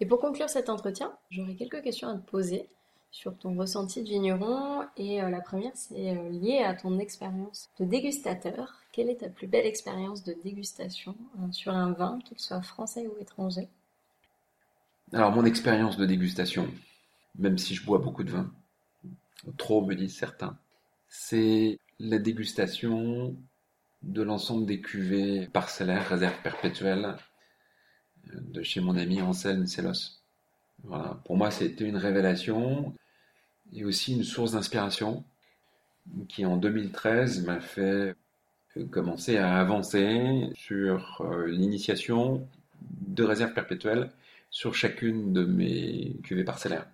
Et 0.00 0.06
pour 0.06 0.20
conclure 0.20 0.48
cet 0.48 0.68
entretien, 0.68 1.12
j'aurais 1.30 1.54
quelques 1.54 1.82
questions 1.82 2.08
à 2.08 2.14
te 2.14 2.30
poser 2.30 2.68
sur 3.10 3.36
ton 3.36 3.56
ressenti 3.56 4.02
de 4.02 4.08
vigneron. 4.08 4.82
Et 4.96 5.20
la 5.20 5.40
première, 5.40 5.72
c'est 5.74 6.14
lié 6.30 6.62
à 6.64 6.74
ton 6.74 6.98
expérience 6.98 7.68
de 7.80 7.84
dégustateur. 7.84 8.78
Quelle 8.92 9.10
est 9.10 9.20
ta 9.20 9.28
plus 9.28 9.46
belle 9.46 9.66
expérience 9.66 10.24
de 10.24 10.36
dégustation 10.44 11.16
euh, 11.38 11.52
sur 11.52 11.72
un 11.72 11.92
vin, 11.92 12.18
qu'il 12.24 12.38
soit 12.38 12.62
français 12.62 13.06
ou 13.06 13.20
étranger? 13.20 13.68
Alors, 15.12 15.32
mon 15.32 15.44
expérience 15.44 15.96
de 15.96 16.04
dégustation, 16.04 16.68
même 17.38 17.58
si 17.58 17.74
je 17.74 17.84
bois 17.84 17.98
beaucoup 17.98 18.24
de 18.24 18.30
vin, 18.30 18.50
trop 19.56 19.84
me 19.84 19.94
disent 19.94 20.16
certains, 20.16 20.58
c'est 21.08 21.78
la 21.98 22.18
dégustation 22.18 23.36
de 24.02 24.22
l'ensemble 24.22 24.66
des 24.66 24.80
cuvées 24.80 25.48
parcellaires, 25.52 26.08
réserves 26.08 26.40
perpétuelles 26.42 27.04
euh, 27.04 27.14
de 28.34 28.62
chez 28.62 28.80
mon 28.80 28.96
ami 28.96 29.20
Anselme 29.20 29.66
Sellos. 29.66 30.18
Voilà. 30.84 31.20
Pour 31.24 31.36
moi, 31.36 31.50
c'était 31.50 31.84
une 31.84 31.96
révélation 31.96 32.94
et 33.72 33.84
aussi 33.84 34.14
une 34.14 34.24
source 34.24 34.52
d'inspiration 34.52 35.24
qui, 36.28 36.46
en 36.46 36.56
2013, 36.56 37.44
m'a 37.44 37.60
fait 37.60 38.14
commencer 38.90 39.36
à 39.36 39.58
avancer 39.58 40.50
sur 40.54 41.20
euh, 41.20 41.46
l'initiation 41.46 42.46
de 42.80 43.24
réserves 43.24 43.52
perpétuelles 43.52 44.10
sur 44.50 44.74
chacune 44.74 45.32
de 45.32 45.44
mes 45.44 46.16
cuvées 46.22 46.44
parcellaires, 46.44 46.86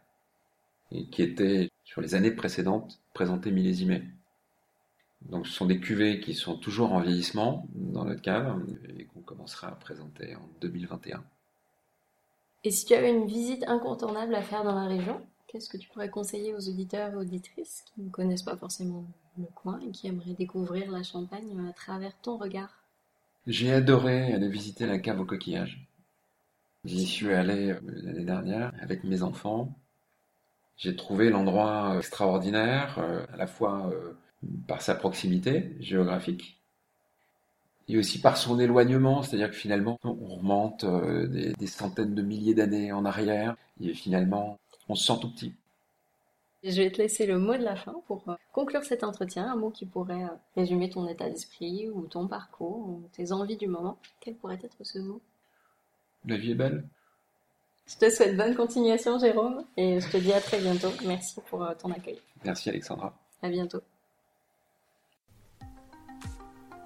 et 0.91 1.05
qui 1.07 1.23
étaient 1.23 1.71
sur 1.85 2.01
les 2.01 2.15
années 2.15 2.31
précédentes 2.31 3.01
présentées 3.13 3.51
millésimées. 3.51 4.03
Donc 5.31 5.47
ce 5.47 5.53
sont 5.53 5.67
des 5.67 5.81
cuvées 5.81 6.21
qui 6.21 6.35
sont 6.35 6.57
toujours 6.57 6.93
en 6.93 7.01
vieillissement 7.01 7.67
dans 7.75 8.05
notre 8.05 8.23
cave 8.23 8.63
et 8.99 9.05
qu'on 9.07 9.21
commencera 9.21 9.69
à 9.69 9.73
présenter 9.73 10.37
en 10.37 10.49
2021. 10.61 11.25
Et 12.65 12.71
si 12.71 12.87
tu 12.87 12.95
avais 12.95 13.11
une 13.11 13.27
visite 13.27 13.65
incontournable 13.67 14.35
à 14.35 14.43
faire 14.43 14.65
dans 14.65 14.75
la 14.75 14.87
région, 14.87 15.21
Qu'est-ce 15.55 15.69
que 15.69 15.77
tu 15.77 15.89
pourrais 15.89 16.11
conseiller 16.11 16.53
aux 16.53 16.69
auditeurs 16.69 17.13
et 17.13 17.15
auditrices 17.15 17.85
qui 17.87 18.03
ne 18.03 18.11
connaissent 18.11 18.43
pas 18.43 18.57
forcément 18.57 19.05
le 19.39 19.45
coin 19.55 19.79
et 19.87 19.93
qui 19.93 20.09
aimeraient 20.09 20.35
découvrir 20.37 20.91
la 20.91 21.05
Champagne 21.05 21.65
à 21.71 21.73
travers 21.73 22.13
ton 22.23 22.39
regard? 22.39 22.83
J'ai 23.47 23.73
adoré 23.73 24.33
aller 24.33 24.49
visiter 24.49 24.85
la 24.85 24.99
cave 24.99 25.21
aux 25.21 25.25
coquillages. 25.25 25.87
J'y 26.85 27.07
suis 27.07 27.33
allé 27.33 27.71
euh, 27.71 27.79
l'année 27.85 28.25
dernière 28.25 28.73
avec 28.81 29.05
mes 29.05 29.23
enfants. 29.23 29.79
J'ai 30.77 30.97
trouvé 30.97 31.31
l'endroit 31.31 31.99
extraordinaire, 31.99 32.99
euh, 32.99 33.25
à 33.33 33.37
la 33.37 33.47
fois 33.47 33.93
euh, 33.93 34.15
par 34.67 34.83
sa 34.83 34.95
proximité 34.95 35.77
géographique 35.81 36.61
et 37.89 37.99
aussi 37.99 38.21
par 38.21 38.37
son 38.37 38.59
éloignement, 38.59 39.23
c'est-à-dire 39.23 39.51
que 39.51 39.57
finalement 39.57 39.99
on 40.05 40.37
remonte 40.37 40.85
des, 40.85 41.53
des, 41.53 41.67
centaines 41.67 42.15
de 42.15 42.23
milliers 42.23 42.55
d'années 42.55 42.93
en 42.93 43.05
arrière 43.05 43.57
et 43.81 43.93
finalement 43.93 44.59
on 44.89 44.95
se 44.95 45.05
sent 45.05 45.21
tout 45.21 45.31
petit. 45.31 45.55
Je 46.65 46.81
vais 46.81 46.91
te 46.91 46.97
laisser 46.97 47.27
le 47.27 47.39
mot 47.39 47.55
de 47.55 47.63
la 47.63 47.77
fin 47.77 47.95
pour 48.07 48.27
euh, 48.27 48.35
conclure 48.53 48.83
cet 48.85 49.05
entretien, 49.05 49.53
un 49.53 49.57
mot 49.57 49.71
qui 49.71 49.85
pourrait 49.85 50.25
euh, 50.25 50.29
résumer 50.57 50.89
ton 50.89 51.07
état 51.07 51.29
d'esprit 51.29 51.91
ou 51.91 52.07
ton 52.07 52.27
parcours 52.27 52.89
ou 52.89 53.03
tes 53.13 53.33
envies 53.33 53.59
du 53.59 53.67
moment. 53.67 53.99
Quel 54.21 54.35
pourrait 54.35 54.59
être 54.63 54.79
ce 54.81 54.99
mot? 54.99 55.21
La 56.25 56.39
vie 56.39 56.53
est 56.53 56.55
belle. 56.55 56.85
Je 57.87 57.99
te 57.99 58.09
souhaite 58.09 58.35
bonne 58.35 58.55
continuation, 58.55 59.19
Jérôme, 59.19 59.67
et 59.77 60.01
je 60.01 60.11
te 60.11 60.17
dis 60.17 60.33
à 60.33 60.41
très 60.41 60.59
bientôt. 60.59 60.89
Merci 61.05 61.39
pour 61.51 61.63
euh, 61.63 61.75
ton 61.75 61.91
accueil. 61.91 62.19
Merci, 62.47 62.71
Alexandra. 62.71 63.15
À 63.43 63.51
bientôt. 63.51 63.83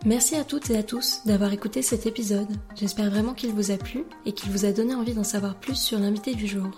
Merci 0.06 0.36
à 0.36 0.44
toutes 0.44 0.70
et 0.70 0.78
à 0.78 0.84
tous 0.84 1.22
d'avoir 1.26 1.52
écouté 1.52 1.82
cet 1.82 2.06
épisode. 2.06 2.48
J'espère 2.76 3.10
vraiment 3.10 3.34
qu'il 3.34 3.52
vous 3.52 3.72
a 3.72 3.76
plu 3.76 4.04
et 4.26 4.32
qu'il 4.32 4.52
vous 4.52 4.64
a 4.64 4.70
donné 4.70 4.94
envie 4.94 5.14
d'en 5.14 5.24
savoir 5.24 5.56
plus 5.56 5.74
sur 5.74 5.98
l'invité 5.98 6.34
du 6.34 6.46
jour. 6.46 6.70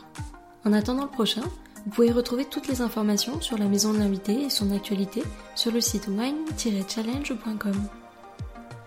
En 0.64 0.72
attendant 0.72 1.04
le 1.04 1.10
prochain, 1.10 1.42
vous 1.84 1.90
pouvez 1.90 2.12
retrouver 2.12 2.46
toutes 2.46 2.68
les 2.68 2.80
informations 2.80 3.40
sur 3.42 3.58
la 3.58 3.66
maison 3.66 3.92
de 3.92 3.98
l'invité 3.98 4.44
et 4.44 4.50
son 4.50 4.70
actualité 4.72 5.22
sur 5.54 5.70
le 5.70 5.82
site 5.82 6.08
wine-challenge.com. 6.08 7.88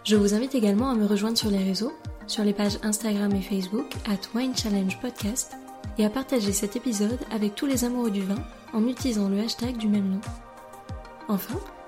Je 0.03 0.15
vous 0.15 0.33
invite 0.33 0.55
également 0.55 0.89
à 0.89 0.95
me 0.95 1.05
rejoindre 1.05 1.37
sur 1.37 1.51
les 1.51 1.63
réseaux, 1.63 1.93
sur 2.25 2.43
les 2.43 2.53
pages 2.53 2.79
Instagram 2.81 3.31
et 3.35 3.41
Facebook 3.41 3.93
at 4.09 4.35
Wine 4.35 4.53
Podcast 4.99 5.53
et 5.99 6.05
à 6.05 6.09
partager 6.09 6.53
cet 6.53 6.75
épisode 6.75 7.19
avec 7.31 7.53
tous 7.53 7.67
les 7.67 7.85
amoureux 7.85 8.11
du 8.11 8.21
vin 8.21 8.43
en 8.73 8.87
utilisant 8.87 9.29
le 9.29 9.39
hashtag 9.39 9.77
du 9.77 9.87
même 9.87 10.09
nom. 10.09 10.21
Enfin, 11.27 11.59